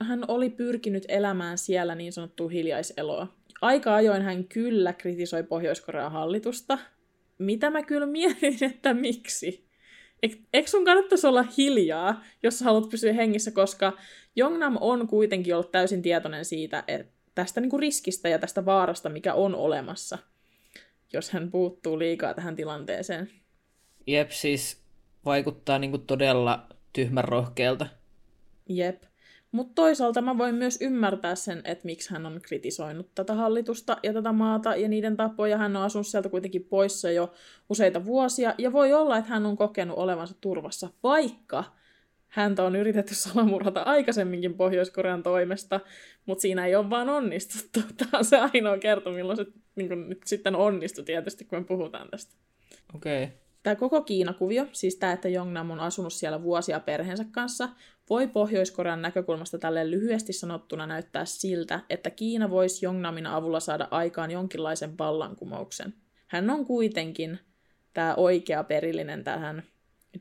[0.00, 3.26] Hän oli pyrkinyt elämään siellä niin sanottua hiljaiseloa.
[3.60, 6.78] Aika ajoin hän kyllä kritisoi Pohjois-Korean hallitusta.
[7.38, 9.64] Mitä mä kyllä mietin, että miksi?
[10.52, 13.98] Eikö sun kannattaisi olla hiljaa, jos haluat pysyä hengissä, koska
[14.36, 19.34] Jongnam on kuitenkin ollut täysin tietoinen siitä, että tästä niinku riskistä ja tästä vaarasta, mikä
[19.34, 20.18] on olemassa,
[21.12, 23.30] jos hän puuttuu liikaa tähän tilanteeseen.
[24.06, 24.82] Jep, siis
[25.24, 27.86] vaikuttaa niinku todella tyhmän rohkealta.
[28.68, 29.02] Jep.
[29.54, 34.12] Mutta toisaalta mä voin myös ymmärtää sen, että miksi hän on kritisoinut tätä hallitusta ja
[34.12, 35.58] tätä maata ja niiden tapoja.
[35.58, 37.32] Hän on asunut sieltä kuitenkin poissa jo
[37.70, 41.64] useita vuosia, ja voi olla, että hän on kokenut olevansa turvassa, vaikka
[42.28, 45.80] häntä on yritetty salamurhata aikaisemminkin Pohjois-Korean toimesta,
[46.26, 47.80] mutta siinä ei ole vaan onnistuttu.
[47.96, 52.08] Tämä on se ainoa kerta, milloin se niin nyt sitten onnistui tietysti, kun me puhutaan
[52.10, 52.34] tästä.
[52.94, 53.24] Okei.
[53.24, 53.36] Okay.
[53.62, 57.68] Tämä koko Kiinakuvio, siis tämä, että Jongnam on asunut siellä vuosia perheensä kanssa,
[58.10, 64.30] voi Pohjois-Korean näkökulmasta tälle lyhyesti sanottuna näyttää siltä, että Kiina voisi Jongnamin avulla saada aikaan
[64.30, 65.94] jonkinlaisen vallankumouksen.
[66.26, 67.38] Hän on kuitenkin
[67.94, 69.62] tämä oikea perillinen tähän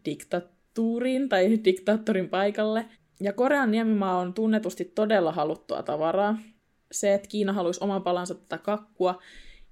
[0.06, 2.86] diktatuuriin tai diktaattorin paikalle.
[3.22, 6.38] Ja Korean niemimaa on tunnetusti todella haluttua tavaraa.
[6.91, 9.22] Se, että Kiina haluaisi oman palansa tätä kakkua,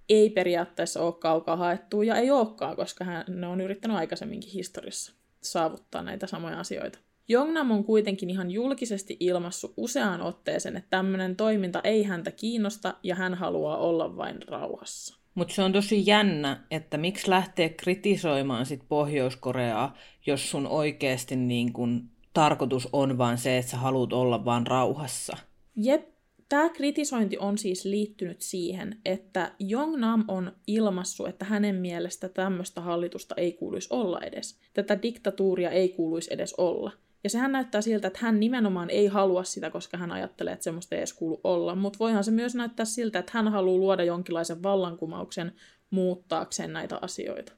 [0.10, 5.13] ei periaatteessa ole kaukaa haettu ja ei olekaan, koska hän, ne on yrittänyt aikaisemminkin historiassa
[5.41, 7.00] saavuttaa näitä samoja asioita.
[7.32, 13.15] Jongnam on kuitenkin ihan julkisesti ilmassu useaan otteeseen, että tämmöinen toiminta ei häntä kiinnosta ja
[13.15, 15.17] hän haluaa olla vain rauhassa.
[15.36, 21.74] Mutta se on tosi jännä, että miksi lähtee kritisoimaan sit Pohjois-Koreaa, jos sun oikeasti niin
[21.74, 25.38] kun tarkoitus on vain se, että sä haluat olla vain rauhassa.
[25.76, 26.12] Jep,
[26.52, 33.36] Tämä kritisointi on siis liittynyt siihen, että Jongnam on ilmassu, että hänen mielestä tämmöistä hallitusta
[33.38, 34.60] ei kuuluisi olla edes.
[34.74, 36.91] Tätä diktatuuria ei kuuluisi edes olla.
[37.23, 40.95] Ja sehän näyttää siltä, että hän nimenomaan ei halua sitä, koska hän ajattelee, että semmoista
[40.95, 41.75] ei edes kuulu olla.
[41.75, 45.55] Mutta voihan se myös näyttää siltä, että hän haluaa luoda jonkinlaisen vallankumouksen
[45.89, 47.53] muuttaakseen näitä asioita.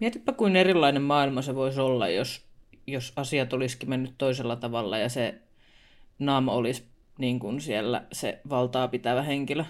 [0.00, 2.46] Mietipä, kuin erilainen maailma se voisi olla, jos,
[2.86, 5.34] jos asiat olisikin mennyt toisella tavalla ja se
[6.18, 6.84] Nam olisi
[7.18, 9.64] niin kuin siellä se valtaa pitävä henkilö.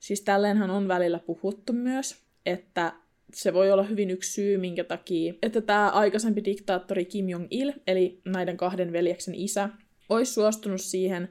[0.00, 2.92] Siis tälleenhän on välillä puhuttu myös, että
[3.34, 8.20] se voi olla hyvin yksi syy, minkä takia, että tämä aikaisempi diktaattori Kim Jong-il, eli
[8.24, 9.68] näiden kahden veljeksen isä,
[10.08, 11.28] olisi suostunut siihen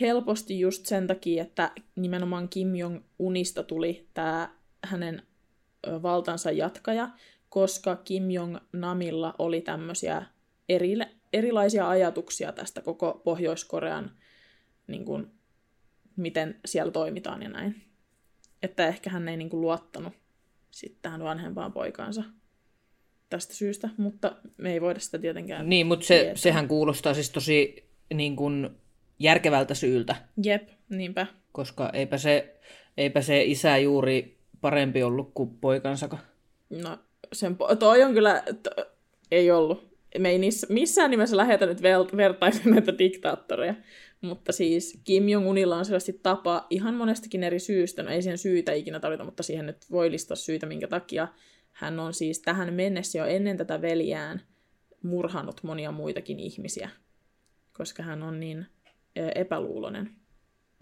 [0.00, 5.22] helposti just sen takia, että nimenomaan Kim Jong-unista tuli tämä hänen
[6.02, 7.10] valtansa jatkaja,
[7.48, 10.22] koska Kim Jong-namilla oli tämmöisiä
[10.68, 10.98] eri,
[11.32, 14.10] erilaisia ajatuksia tästä koko Pohjois-Korean
[14.86, 15.26] niin kuin,
[16.16, 17.82] miten siellä toimitaan ja näin.
[18.62, 20.12] Että ehkä hän ei niin kuin, luottanut
[20.70, 22.24] sitten tähän vanhempaan poikaansa
[23.30, 27.90] tästä syystä, mutta me ei voida sitä tietenkään Niin, mutta se, sehän kuulostaa siis tosi
[28.14, 28.70] niin kuin,
[29.18, 30.16] järkevältä syyltä.
[30.42, 31.26] Jep, niinpä.
[31.52, 32.60] Koska eipä se,
[32.96, 36.22] eipä se isä juuri parempi ollut kuin poikansakaan.
[36.82, 36.98] No,
[37.32, 38.84] sen po- toi on kyllä, to-
[39.30, 39.89] ei ollut.
[40.18, 43.74] Me ei niissä, missään nimessä lähetä nyt vel- vertaisen näitä diktaattoreja.
[44.20, 48.72] Mutta siis Kim Jong-unilla on selvästi tapa ihan monestakin eri syystä, no ei sen syytä
[48.72, 51.28] ikinä tarvita, mutta siihen nyt voi listaa syitä, minkä takia
[51.72, 54.42] hän on siis tähän mennessä jo ennen tätä veljään
[55.02, 56.90] murhannut monia muitakin ihmisiä,
[57.72, 58.66] koska hän on niin
[59.34, 60.10] epäluulonen.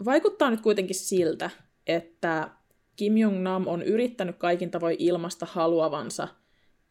[0.05, 1.49] Vaikuttaa nyt kuitenkin siltä,
[1.87, 2.49] että
[2.95, 6.27] Kim Jong-nam on yrittänyt kaikin tavoin ilmasta haluavansa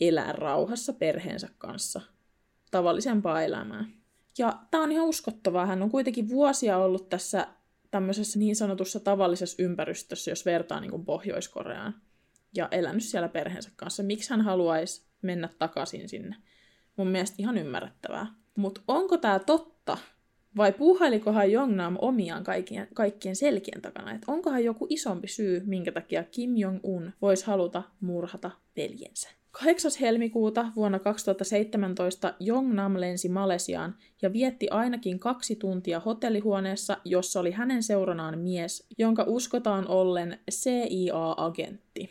[0.01, 2.01] elää rauhassa perheensä kanssa
[2.70, 3.85] tavallisempaa elämää.
[4.38, 5.66] Ja tämä on ihan uskottavaa.
[5.66, 7.46] Hän on kuitenkin vuosia ollut tässä
[7.90, 11.94] tämmöisessä niin sanotussa tavallisessa ympäristössä, jos vertaa niin Pohjois-Koreaan,
[12.57, 14.02] ja elänyt siellä perheensä kanssa.
[14.02, 16.37] Miksi hän haluaisi mennä takaisin sinne?
[16.96, 18.26] Mun mielestä ihan ymmärrettävää.
[18.57, 19.98] Mutta onko tämä totta
[20.57, 24.12] Vai puuhailikohan Jongnam omiaan kaikkien, kaikkien selkien takana?
[24.12, 29.28] Että onkohan joku isompi syy, minkä takia Kim Jong-un voisi haluta murhata veljensä?
[29.51, 29.91] 8.
[30.01, 37.83] helmikuuta vuonna 2017 Jongnam lensi Malesiaan ja vietti ainakin kaksi tuntia hotellihuoneessa, jossa oli hänen
[37.83, 42.11] seuranaan mies, jonka uskotaan ollen CIA-agentti.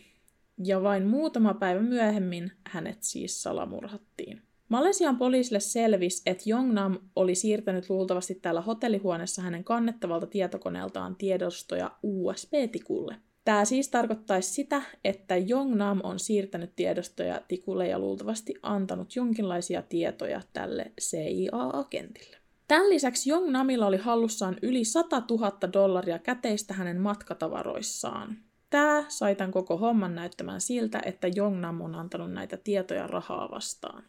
[0.64, 4.42] Ja vain muutama päivä myöhemmin hänet siis salamurhattiin.
[4.70, 13.16] Malesian poliisille selvisi, että Jongnam oli siirtänyt luultavasti täällä hotellihuoneessa hänen kannettavalta tietokoneeltaan tiedostoja USB-tikulle.
[13.48, 20.42] Tämä siis tarkoittaisi sitä, että Jongnam on siirtänyt tiedostoja tikulle ja luultavasti antanut jonkinlaisia tietoja
[20.54, 22.38] tälle CIA-agentille.
[22.68, 28.38] Tämän lisäksi Jongnamilla oli hallussaan yli 100 000 dollaria käteistä hänen matkatavaroissaan.
[28.70, 34.04] Tämä sai tämän koko homman näyttämään siltä, että Jongnam on antanut näitä tietoja rahaa vastaan.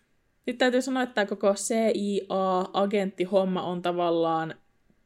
[0.47, 4.55] Nyt täytyy sanoa, että tämä koko CIA-agenttihomma on tavallaan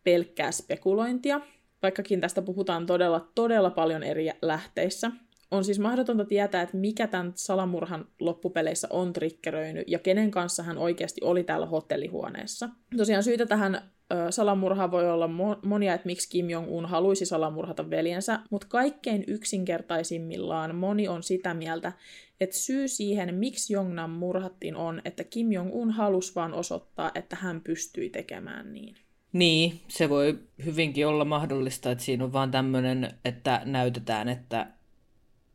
[0.05, 1.41] pelkkää spekulointia,
[1.83, 5.11] vaikkakin tästä puhutaan todella, todella paljon eri lähteissä.
[5.51, 10.79] On siis mahdotonta tietää, että mikä tämän salamurhan loppupeleissä on triggeröinyt ja kenen kanssa hän
[10.79, 12.69] oikeasti oli täällä hotellihuoneessa.
[12.97, 13.83] Tosiaan syitä tähän
[14.31, 15.29] salamurha voi olla
[15.63, 21.93] monia, että miksi Kim Jong-un haluaisi salamurhata veljensä, mutta kaikkein yksinkertaisimmillaan moni on sitä mieltä,
[22.41, 27.61] että syy siihen, miksi Jongnam murhattiin on, että Kim Jong-un halusi vaan osoittaa, että hän
[27.61, 28.97] pystyi tekemään niin.
[29.33, 34.67] Niin, se voi hyvinkin olla mahdollista, että siinä on vaan tämmöinen, että näytetään, että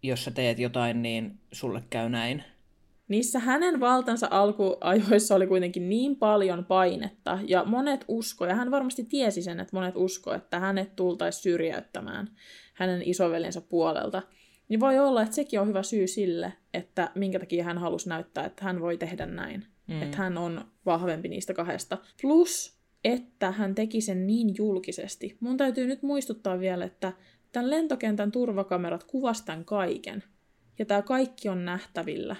[0.04, 2.44] jos sä teet jotain, niin sulle käy näin.
[3.08, 9.04] Niissä hänen valtansa alkuajoissa oli kuitenkin niin paljon painetta, ja monet usko, ja hän varmasti
[9.04, 12.30] tiesi sen, että monet usko, että hänet tultaisi syrjäyttämään
[12.74, 14.22] hänen isoveljensä puolelta.
[14.70, 18.46] Niin voi olla, että sekin on hyvä syy sille, että minkä takia hän halusi näyttää,
[18.46, 19.66] että hän voi tehdä näin.
[19.88, 20.02] Mm.
[20.02, 21.98] Että hän on vahvempi niistä kahdesta.
[22.22, 25.38] Plus, että hän teki sen niin julkisesti.
[25.40, 27.14] Mun täytyy nyt muistuttaa vielä, että
[27.52, 30.24] tämän lentokentän turvakamerat kuvastan kaiken.
[30.80, 32.36] Ja tämä kaikki on nähtävillä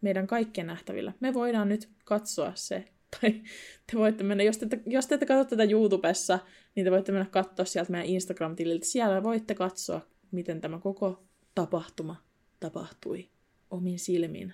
[0.00, 1.12] meidän kaikkien nähtävillä.
[1.20, 2.84] Me voidaan nyt katsoa se.
[3.20, 3.42] Tai
[3.92, 6.38] te voitte mennä, jos te, jos te ette katso tätä YouTubessa,
[6.74, 8.86] niin te voitte mennä katsoa sieltä meidän Instagram-tililtä.
[8.86, 12.16] Siellä voitte katsoa, miten tämä koko tapahtuma
[12.60, 13.28] tapahtui
[13.70, 14.52] omin silmin.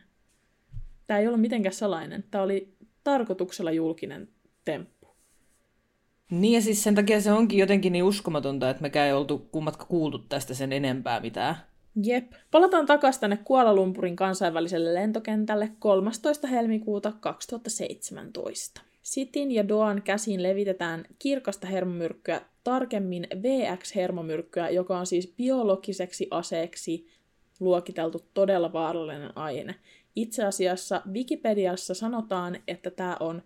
[1.07, 2.25] Tämä ei ollut mitenkään salainen.
[2.31, 4.29] Tämä oli tarkoituksella julkinen
[4.65, 4.94] temppu.
[6.41, 9.89] Niin ja siis sen takia se onkin jotenkin niin uskomatonta, että mekään ei oltu kummatkaan
[9.89, 11.57] kuultu tästä sen enempää mitään.
[12.03, 12.33] Jep.
[12.51, 16.47] Palataan takaisin tänne Kuala Lumpurin kansainväliselle lentokentälle 13.
[16.47, 18.81] helmikuuta 2017.
[19.03, 27.07] Sitin ja Doan käsiin levitetään kirkasta hermomyrkkyä, tarkemmin VX-hermomyrkkyä, joka on siis biologiseksi aseeksi
[27.61, 29.75] luokiteltu todella vaarallinen aine.
[30.17, 33.43] Itse asiassa Wikipediassa sanotaan, että tämä on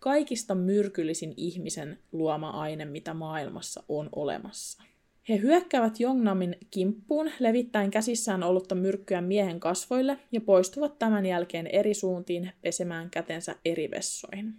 [0.00, 4.82] kaikista myrkyllisin ihmisen luoma aine, mitä maailmassa on olemassa.
[5.28, 11.94] He hyökkäävät Jongnamin kimppuun levittäen käsissään ollutta myrkkyä miehen kasvoille ja poistuvat tämän jälkeen eri
[11.94, 14.54] suuntiin pesemään kätensä eri vessoihin.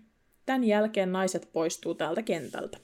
[0.45, 2.77] Tämän jälkeen naiset poistuu tältä kentältä.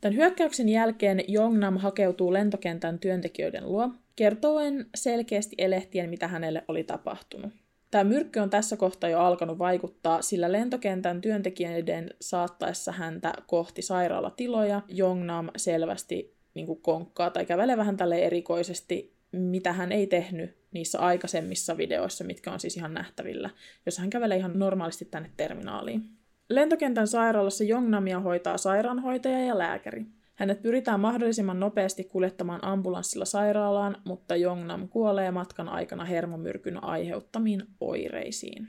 [0.00, 7.52] Tämän hyökkäyksen jälkeen Jongnam hakeutuu lentokentän työntekijöiden luo, kertoen selkeästi elehtien, mitä hänelle oli tapahtunut.
[7.90, 14.82] Tämä myrkky on tässä kohtaa jo alkanut vaikuttaa, sillä lentokentän työntekijöiden saattaessa häntä kohti sairaalatiloja
[14.88, 20.98] Jongnam selvästi niin kuin konkkaa tai kävelee vähän tälle erikoisesti, mitä hän ei tehnyt niissä
[20.98, 23.50] aikaisemmissa videoissa, mitkä on siis ihan nähtävillä,
[23.86, 26.02] jos hän kävelee ihan normaalisti tänne terminaaliin.
[26.48, 30.06] Lentokentän sairaalassa Jongnamia hoitaa sairaanhoitaja ja lääkäri.
[30.40, 38.68] Hänet pyritään mahdollisimman nopeasti kuljettamaan ambulanssilla sairaalaan, mutta Jongnam kuolee matkan aikana hermomyrkyn aiheuttamiin oireisiin.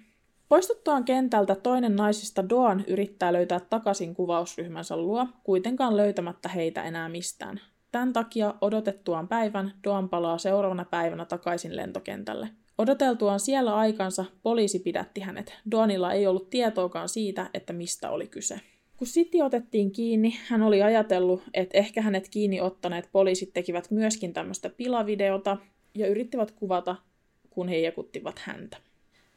[0.49, 7.61] Poistuttuaan kentältä toinen naisista Doan yrittää löytää takaisin kuvausryhmänsä luo, kuitenkaan löytämättä heitä enää mistään.
[7.91, 12.49] Tämän takia odotettuaan päivän Doan palaa seuraavana päivänä takaisin lentokentälle.
[12.77, 15.53] Odoteltuaan siellä aikansa poliisi pidätti hänet.
[15.71, 18.59] Doanilla ei ollut tietoakaan siitä, että mistä oli kyse.
[19.01, 24.33] Kun City otettiin kiinni, hän oli ajatellut, että ehkä hänet kiinni ottaneet poliisit tekivät myöskin
[24.33, 25.57] tämmöistä pilavideota
[25.95, 26.95] ja yrittivät kuvata,
[27.49, 28.77] kun he jakuttivat häntä.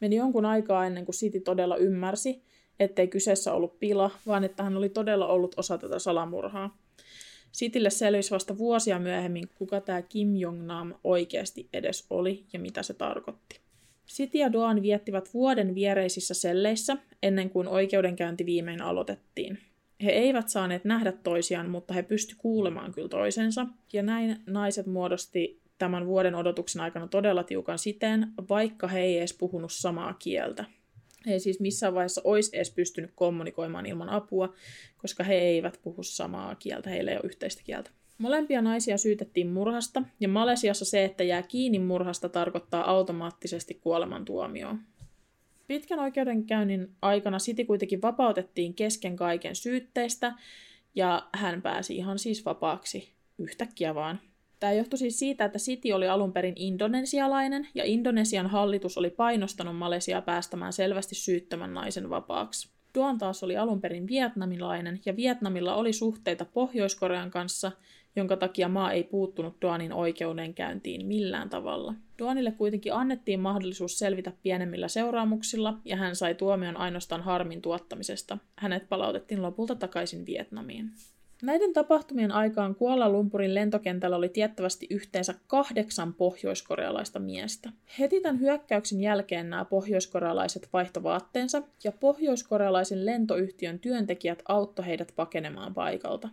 [0.00, 2.42] Meni jonkun aikaa ennen kuin City todella ymmärsi,
[2.80, 6.78] ettei kyseessä ollut pila, vaan että hän oli todella ollut osa tätä salamurhaa.
[7.52, 12.94] Sitille selvisi vasta vuosia myöhemmin, kuka tämä Kim Jong-nam oikeasti edes oli ja mitä se
[12.94, 13.63] tarkoitti.
[14.06, 19.58] Siti ja Doan viettivät vuoden viereisissä selleissä ennen kuin oikeudenkäynti viimein aloitettiin.
[20.04, 25.60] He eivät saaneet nähdä toisiaan, mutta he pysty kuulemaan kyllä toisensa, ja näin naiset muodosti
[25.78, 30.64] tämän vuoden odotuksen aikana todella tiukan siteen, vaikka he ei edes puhunut samaa kieltä.
[31.26, 34.54] He ei siis missään vaiheessa olisi edes pystynyt kommunikoimaan ilman apua,
[34.96, 37.90] koska he eivät puhu samaa kieltä, heillä ei ole yhteistä kieltä.
[38.18, 44.80] Molempia naisia syytettiin murhasta, ja Malesiassa se, että jää kiinni murhasta, tarkoittaa automaattisesti kuolemantuomioon.
[45.66, 50.34] Pitkän oikeudenkäynnin aikana Siti kuitenkin vapautettiin kesken kaiken syytteistä,
[50.94, 54.20] ja hän pääsi ihan siis vapaaksi yhtäkkiä vaan.
[54.60, 59.76] Tämä johtui siis siitä, että Siti oli alun perin indonesialainen, ja Indonesian hallitus oli painostanut
[59.76, 62.68] Malesiaa päästämään selvästi syyttömän naisen vapaaksi.
[62.94, 67.72] Duan taas oli alun perin vietnamilainen, ja Vietnamilla oli suhteita Pohjois-Korean kanssa,
[68.16, 71.94] jonka takia maa ei puuttunut Duanin oikeudenkäyntiin millään tavalla.
[72.18, 78.38] Duanille kuitenkin annettiin mahdollisuus selvitä pienemmillä seuraamuksilla, ja hän sai tuomion ainoastaan harmin tuottamisesta.
[78.56, 80.90] Hänet palautettiin lopulta takaisin Vietnamiin.
[81.42, 87.70] Näiden tapahtumien aikaan Kuala Lumpurin lentokentällä oli tiettävästi yhteensä kahdeksan pohjoiskorealaista miestä.
[87.98, 96.28] Heti tämän hyökkäyksen jälkeen nämä pohjoiskorealaiset vaihtovaatteensa ja pohjoiskorealaisen lentoyhtiön työntekijät auttoi heidät pakenemaan paikalta.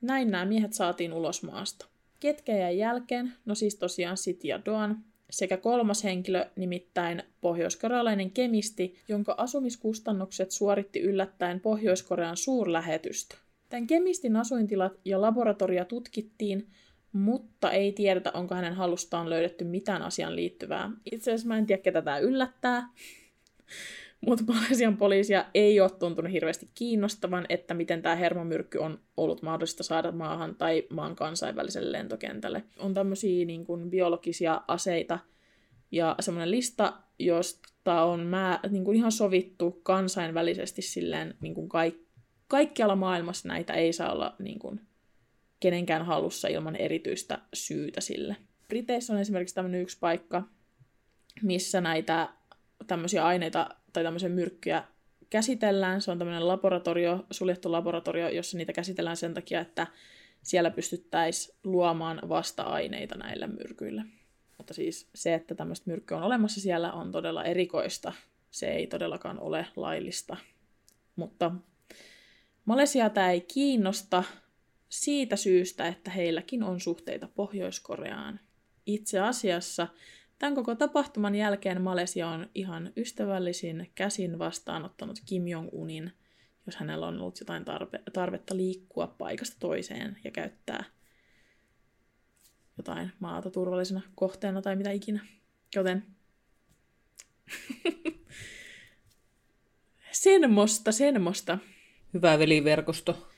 [0.00, 1.86] Näin nämä miehet saatiin ulos maasta.
[2.20, 3.32] Ketkä jäi jälkeen?
[3.44, 11.00] No siis tosiaan Sit ja Doan, sekä kolmas henkilö, nimittäin pohjoiskorealainen kemisti, jonka asumiskustannukset suoritti
[11.00, 13.36] yllättäen Pohjois-Korean suurlähetystä.
[13.68, 16.66] Tämän kemistin asuintilat ja laboratoria tutkittiin,
[17.12, 20.90] mutta ei tiedetä, onko hänen halustaan löydetty mitään asian liittyvää.
[21.12, 22.88] Itse asiassa mä en tiedä, ketä tämä yllättää,
[24.20, 29.82] mutta Malesian poliisia ei ole tuntunut hirveästi kiinnostavan, että miten tämä hermomyrkky on ollut mahdollista
[29.82, 32.62] saada maahan tai maan kansainväliselle lentokentälle.
[32.78, 35.18] On tämmöisiä niin kuin, biologisia aseita
[35.90, 42.06] ja semmoinen lista, josta on mä, niin kuin ihan sovittu kansainvälisesti silleen niin kuin kaikki
[42.48, 44.80] kaikkialla maailmassa näitä ei saa olla niin kuin,
[45.60, 48.36] kenenkään halussa ilman erityistä syytä sille.
[48.68, 50.42] Briteissä on esimerkiksi tämmöinen yksi paikka,
[51.42, 52.28] missä näitä
[52.86, 54.84] tämmöisiä aineita tai tämmöisiä myrkkyjä
[55.30, 56.00] käsitellään.
[56.00, 59.86] Se on tämmöinen laboratorio, suljettu laboratorio, jossa niitä käsitellään sen takia, että
[60.42, 64.02] siellä pystyttäisiin luomaan vasta-aineita näille myrkyille.
[64.58, 68.12] Mutta siis se, että tämmöistä myrkkyä on olemassa siellä, on todella erikoista.
[68.50, 70.36] Se ei todellakaan ole laillista.
[71.16, 71.52] Mutta
[72.64, 74.24] Malesia tämä ei kiinnosta
[74.88, 78.40] siitä syystä, että heilläkin on suhteita Pohjois-Koreaan.
[78.86, 79.88] Itse asiassa
[80.38, 86.12] tämän koko tapahtuman jälkeen Malesia on ihan ystävällisin käsin vastaanottanut Kim Jong-unin,
[86.66, 90.84] jos hänellä on ollut jotain tarpe- tarvetta liikkua paikasta toiseen ja käyttää
[92.76, 95.26] jotain maata turvallisena kohteena tai mitä ikinä.
[95.74, 96.06] Joten
[100.12, 101.58] senmosta, senmosta.
[102.14, 103.28] Hyvä veliverkosto.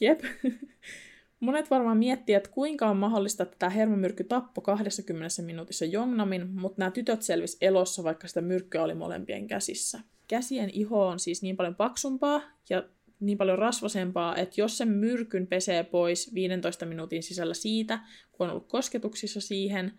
[0.00, 0.20] Jep.
[1.40, 6.80] Monet varmaan miettii, että kuinka on mahdollista, että tämä hermomyrkky tappo 20 minuutissa Jongnamin, mutta
[6.80, 10.00] nämä tytöt selvis elossa, vaikka sitä myrkkyä oli molempien käsissä.
[10.28, 12.82] Käsien iho on siis niin paljon paksumpaa ja
[13.20, 18.00] niin paljon rasvasempaa, että jos sen myrkyn pesee pois 15 minuutin sisällä siitä,
[18.32, 19.92] kun on ollut kosketuksissa siihen,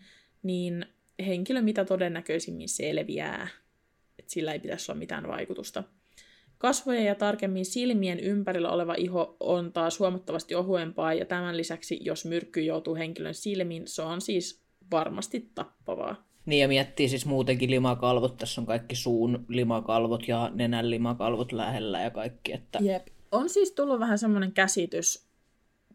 [0.43, 0.85] niin
[1.25, 3.47] henkilö mitä todennäköisimmin selviää.
[4.19, 5.83] Että sillä ei pitäisi olla mitään vaikutusta.
[6.57, 12.25] Kasvojen ja tarkemmin silmien ympärillä oleva iho on taas huomattavasti ohuempaa ja tämän lisäksi, jos
[12.25, 16.27] myrkky joutuu henkilön silmiin, se on siis varmasti tappavaa.
[16.45, 22.01] Niin ja miettii siis muutenkin limakalvot, tässä on kaikki suun limakalvot ja nenän limakalvot lähellä
[22.01, 22.53] ja kaikki.
[22.53, 22.79] Että...
[22.81, 23.07] Jep.
[23.31, 25.27] On siis tullut vähän semmoinen käsitys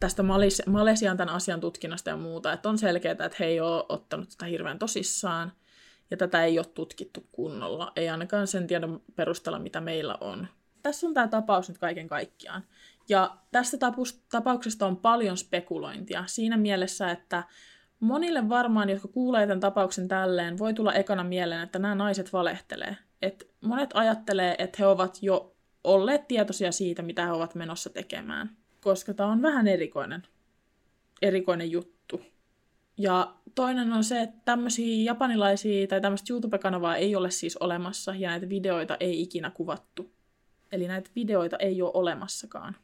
[0.01, 3.85] tästä Malis- Malesian tämän asian tutkinnasta ja muuta, että on selkeää, että he ei ole
[3.89, 5.53] ottanut tätä hirveän tosissaan
[6.11, 10.49] ja tätä ei ole tutkittu kunnolla, ei ainakaan sen tiedon perusteella, mitä meillä on.
[10.83, 12.65] Tässä on tämä tapaus nyt kaiken kaikkiaan.
[13.09, 13.77] Ja tästä
[14.31, 17.43] tapauksesta on paljon spekulointia siinä mielessä, että
[18.01, 22.97] monille varmaan, jotka kuulee tämän tapauksen tälleen, voi tulla ekana mieleen, että nämä naiset valehtelee.
[23.23, 28.57] Et monet ajattelee, että he ovat jo olleet tietoisia siitä, mitä he ovat menossa tekemään.
[28.81, 30.23] Koska tämä on vähän erikoinen,
[31.23, 32.21] erikoinen juttu.
[32.99, 38.31] Ja toinen on se, että tämmöisiä japanilaisia tai tämmöistä YouTube-kanavaa ei ole siis olemassa ja
[38.31, 40.11] näitä videoita ei ikinä kuvattu.
[40.73, 42.77] Eli näitä videoita ei ole olemassakaan.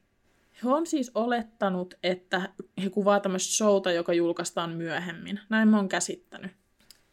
[0.64, 2.48] He on siis olettanut, että
[2.84, 5.40] he kuvaa tämmöistä showta, joka julkaistaan myöhemmin.
[5.48, 6.50] Näin mä oon käsittänyt.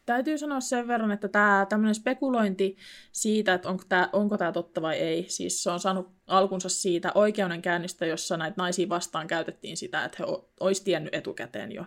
[0.06, 2.76] Täytyy sanoa sen verran, että tämä tämmöinen spekulointi
[3.12, 7.12] siitä, että onko tämä, onko tämä totta vai ei, siis se on saanut alkunsa siitä
[7.14, 10.24] oikeudenkäynnistä, jossa näitä naisia vastaan käytettiin sitä, että he
[10.60, 11.84] olisivat tiennyt etukäteen jo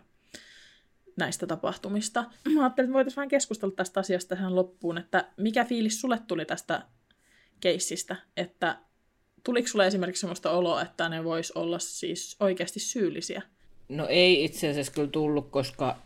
[1.19, 2.25] näistä tapahtumista.
[2.53, 6.45] Mä ajattelin, että voitaisiin vähän keskustella tästä asiasta tähän loppuun, että mikä fiilis sulle tuli
[6.45, 6.81] tästä
[7.59, 8.79] keissistä, että
[9.43, 13.41] tuliko sulle esimerkiksi sellaista oloa, että ne vois olla siis oikeasti syyllisiä?
[13.89, 15.97] No ei itse asiassa kyllä tullut, koska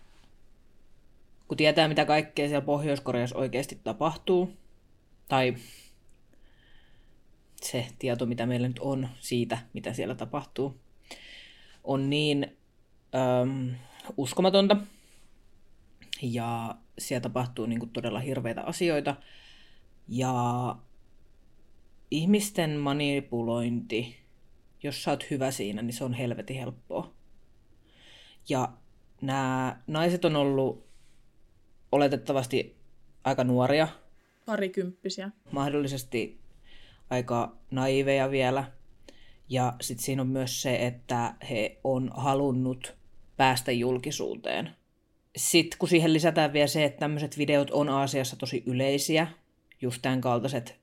[1.47, 4.53] kun tietää, mitä kaikkea siellä Pohjois-Koreassa oikeasti tapahtuu,
[5.27, 5.55] tai
[7.61, 10.79] se tieto, mitä meillä nyt on siitä, mitä siellä tapahtuu,
[11.83, 12.57] on niin
[13.41, 13.75] äm,
[14.17, 14.77] uskomatonta.
[16.21, 19.15] Ja siellä tapahtuu niin kuin todella hirveitä asioita.
[20.07, 20.75] Ja
[22.11, 24.17] ihmisten manipulointi,
[24.83, 27.13] jos sä oot hyvä siinä, niin se on helvetin helppoa.
[28.49, 28.73] Ja
[29.21, 30.87] nämä naiset on ollut
[31.91, 32.77] oletettavasti
[33.23, 33.87] aika nuoria.
[34.45, 35.31] Parikymppisiä.
[35.51, 36.41] Mahdollisesti
[37.09, 38.71] aika naiveja vielä.
[39.49, 42.95] Ja sitten siinä on myös se, että he on halunnut
[43.37, 44.75] päästä julkisuuteen.
[45.37, 49.27] Sitten kun siihen lisätään vielä se, että tämmöiset videot on Aasiassa tosi yleisiä,
[49.81, 50.79] just tämän kaltaiset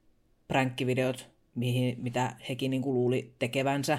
[0.48, 3.98] pränkkivideot, mihin, mitä hekin niin luuli tekevänsä,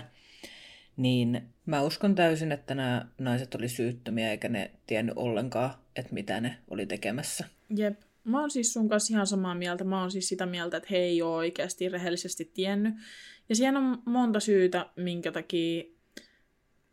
[0.98, 6.42] niin mä uskon täysin, että nämä naiset oli syyttömiä eikä ne tiennyt ollenkaan, että mitä
[6.42, 7.46] ne oli tekemässä.
[7.76, 8.00] Jep.
[8.24, 9.84] Mä oon siis sun kanssa ihan samaa mieltä.
[9.84, 12.94] Mä oon siis sitä mieltä, että he ei ole oikeasti rehellisesti tiennyt.
[13.50, 15.84] Ja siihen on monta syytä, minkä takia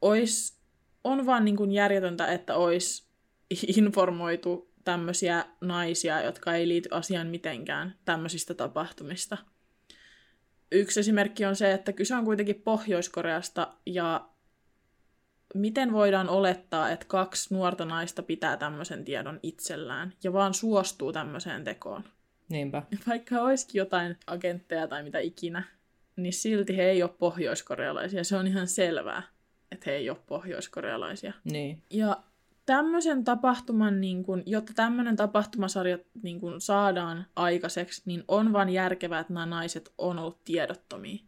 [0.02, 0.58] ois,
[1.04, 3.07] on vaan niin kuin järjetöntä, että olisi
[3.76, 9.38] informoitu tämmöisiä naisia, jotka ei liity asiaan mitenkään tämmöisistä tapahtumista.
[10.72, 14.28] Yksi esimerkki on se, että kyse on kuitenkin Pohjois-Koreasta ja
[15.54, 21.64] miten voidaan olettaa, että kaksi nuorta naista pitää tämmöisen tiedon itsellään ja vaan suostuu tämmöiseen
[21.64, 22.04] tekoon?
[22.48, 22.82] Niinpä.
[23.08, 25.62] Vaikka olisikin jotain agentteja tai mitä ikinä,
[26.16, 28.24] niin silti he ei ole pohjoiskorealaisia.
[28.24, 29.22] Se on ihan selvää,
[29.72, 31.32] että he ei ole pohjoiskorealaisia.
[31.44, 31.82] Niin.
[31.90, 32.16] Ja
[32.68, 39.20] tämmöisen tapahtuman, niin kun, jotta tämmöinen tapahtumasarja niin kun saadaan aikaiseksi, niin on vaan järkevää,
[39.20, 41.24] että nämä naiset on ollut tiedottomia.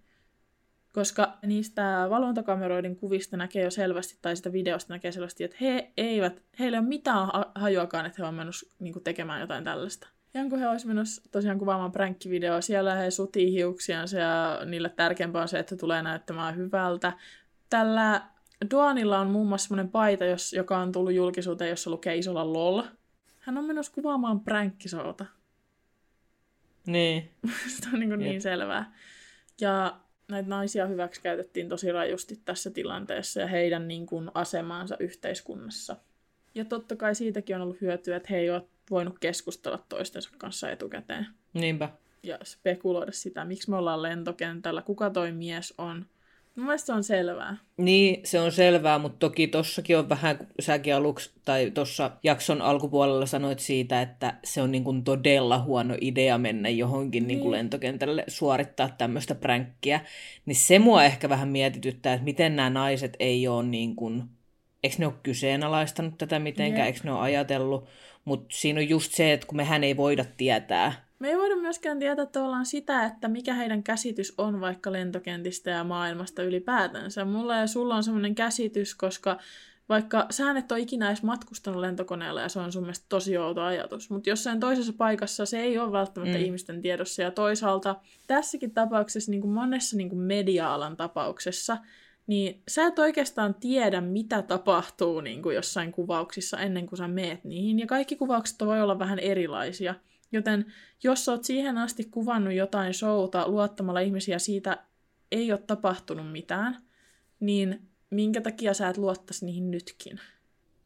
[0.92, 6.42] Koska niistä valvontakameroiden kuvista näkee jo selvästi, tai sitä videosta näkee selvästi, että he eivät,
[6.58, 10.08] heillä ei ole mitään hajuakaan, että he ovat menossa niin tekemään jotain tällaista.
[10.34, 15.42] Ja kun he olisivat menossa tosiaan kuvaamaan pränkkivideoa, siellä he sutii hiuksiansa ja niille tärkeämpää
[15.42, 17.12] on se, että tulee näyttämään hyvältä.
[17.70, 18.22] Tällä
[18.70, 22.82] Duanilla on muun muassa semmoinen paita, jos, joka on tullut julkisuuteen, jossa lukee isolla LOL.
[23.38, 25.26] Hän on menossa kuvaamaan pränkkisouta.
[26.86, 27.30] Niin.
[27.80, 28.92] Se on niin, niin selvää.
[29.60, 35.96] Ja näitä naisia hyväksikäytettiin tosi rajusti tässä tilanteessa ja heidän niin kuin, asemaansa yhteiskunnassa.
[36.54, 40.70] Ja totta kai siitäkin on ollut hyötyä, että he ei ole voinut keskustella toistensa kanssa
[40.70, 41.26] etukäteen.
[41.54, 41.88] Niinpä.
[42.22, 46.06] Ja spekuloida sitä, miksi me ollaan lentokentällä, kuka toi mies on–
[46.56, 47.56] Mun mielestä se on selvää.
[47.76, 52.62] Niin, se on selvää, mutta toki tossakin on vähän, kun säkin aluksi, tai tuossa jakson
[52.62, 57.28] alkupuolella sanoit siitä, että se on niin kuin todella huono idea mennä johonkin niin.
[57.28, 60.00] Niin kuin lentokentälle suorittaa tämmöistä pränkkiä.
[60.46, 64.22] Niin se mua ehkä vähän mietityttää, että miten nämä naiset ei ole niin kuin,
[64.84, 67.88] eikö ne ole kyseenalaistanut tätä mitenkään, eikö ne ole ajatellut,
[68.24, 71.98] mutta siinä on just se, että kun mehän ei voida tietää, me ei voida myöskään
[71.98, 77.24] tietää tavallaan sitä, että mikä heidän käsitys on vaikka lentokentistä ja maailmasta ylipäätänsä.
[77.24, 79.38] Mulla ja sulla on semmoinen käsitys, koska
[79.88, 83.62] vaikka sä et ole ikinä edes matkustanut lentokoneella ja se on sun mielestä tosi outo
[83.62, 86.44] ajatus, mutta jossain toisessa paikassa se ei ole välttämättä mm.
[86.44, 87.22] ihmisten tiedossa.
[87.22, 87.96] Ja toisaalta
[88.26, 91.78] tässäkin tapauksessa, niin kuin monessa niin kuin media-alan tapauksessa,
[92.26, 97.44] niin sä et oikeastaan tiedä, mitä tapahtuu niin kuin jossain kuvauksissa ennen kuin sä meet
[97.44, 97.78] niihin.
[97.78, 99.94] Ja kaikki kuvaukset voi olla vähän erilaisia.
[100.32, 100.66] Joten
[101.02, 104.84] jos oot siihen asti kuvannut jotain showta luottamalla ihmisiä siitä
[105.32, 106.82] ei ole tapahtunut mitään,
[107.40, 110.20] niin minkä takia sä et luottaisi niihin nytkin?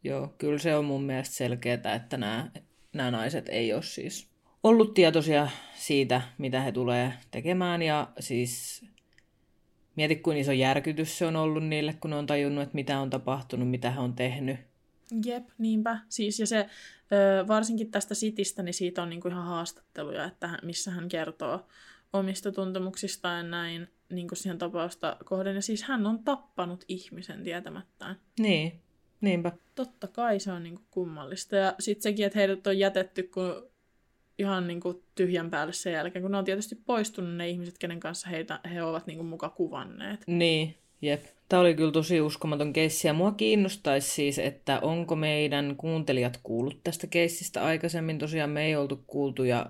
[0.05, 2.51] Joo, kyllä se on mun mielestä selkeää, että nämä,
[2.92, 4.28] nämä naiset ei ole siis
[4.62, 7.82] ollut tietoisia siitä, mitä he tulee tekemään.
[7.82, 8.84] Ja siis
[9.97, 13.11] mieti, kuin iso järkytys se on ollut niille, kun ne on tajunnut, että mitä on
[13.11, 14.57] tapahtunut, mitä he on tehnyt.
[15.24, 15.99] Jep, niinpä.
[16.09, 16.66] Siis, ja se
[17.48, 21.66] varsinkin tästä sitistä, niin siitä on niinku ihan haastatteluja, että missä hän kertoo
[22.12, 25.54] omista tuntemuksistaan ja näin niin kuin siihen tapausta kohden.
[25.54, 28.16] Ja siis hän on tappanut ihmisen tietämättään.
[28.38, 28.80] Niin,
[29.20, 29.52] niinpä.
[29.74, 31.56] Totta kai se on niin kuin kummallista.
[31.56, 33.70] Ja sitten sekin, että heidät on jätetty kun
[34.38, 38.00] ihan niin kuin tyhjän päälle sen jälkeen, kun ne on tietysti poistunut ne ihmiset, kenen
[38.00, 40.20] kanssa heitä, he ovat niin kuin muka kuvanneet.
[40.26, 41.24] Niin, jep.
[41.48, 46.80] Tämä oli kyllä tosi uskomaton keissi ja mua kiinnostaisi siis, että onko meidän kuuntelijat kuullut
[46.84, 48.18] tästä keissistä aikaisemmin.
[48.18, 49.66] Tosiaan me ei oltu kuultu ja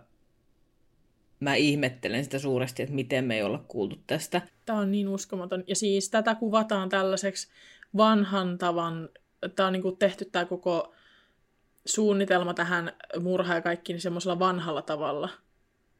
[1.40, 4.42] mä ihmettelen sitä suuresti, että miten me ei olla kuultu tästä.
[4.66, 5.64] Tämä on niin uskomaton.
[5.66, 7.48] Ja siis tätä kuvataan tällaiseksi
[7.96, 9.08] vanhan tavan,
[9.56, 10.94] tämä on niin kuin tehty tämä koko
[11.86, 15.28] suunnitelma tähän murhaan ja kaikki niin semmoisella vanhalla tavalla–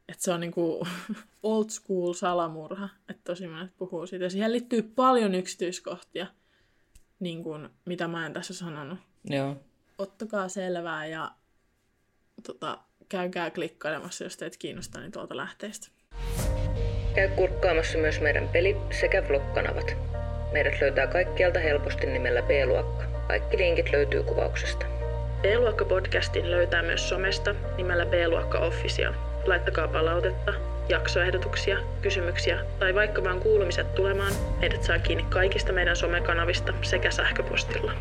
[0.09, 0.87] että se on niinku
[1.43, 4.29] old school salamurha, että tosi monet puhuu siitä.
[4.29, 6.27] Siihen liittyy paljon yksityiskohtia,
[7.19, 8.99] niin kuin, mitä mä en tässä sanonut.
[9.29, 9.55] Joo.
[9.97, 11.31] Ottakaa selvää ja
[12.43, 12.77] tota,
[13.09, 15.87] käykää klikkailemassa, jos teet kiinnostaa niin tuolta lähteistä.
[17.15, 19.95] Käy kurkkaamassa myös meidän peli- sekä vlog-kanavat.
[20.51, 23.05] Meidät löytää kaikkialta helposti nimellä B-luokka.
[23.27, 24.85] Kaikki linkit löytyy kuvauksesta.
[25.41, 29.13] B-luokka-podcastin löytää myös somesta nimellä B-luokka Official.
[29.47, 30.53] Laittakaa palautetta,
[30.89, 34.33] jaksoehdotuksia, kysymyksiä tai vaikka vaan kuulumiset tulemaan.
[34.59, 37.91] Meidät saa kiinni kaikista meidän somekanavista sekä sähköpostilla.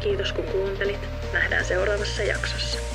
[0.00, 1.08] Kiitos kun kuuntelit.
[1.32, 2.93] Nähdään seuraavassa jaksossa.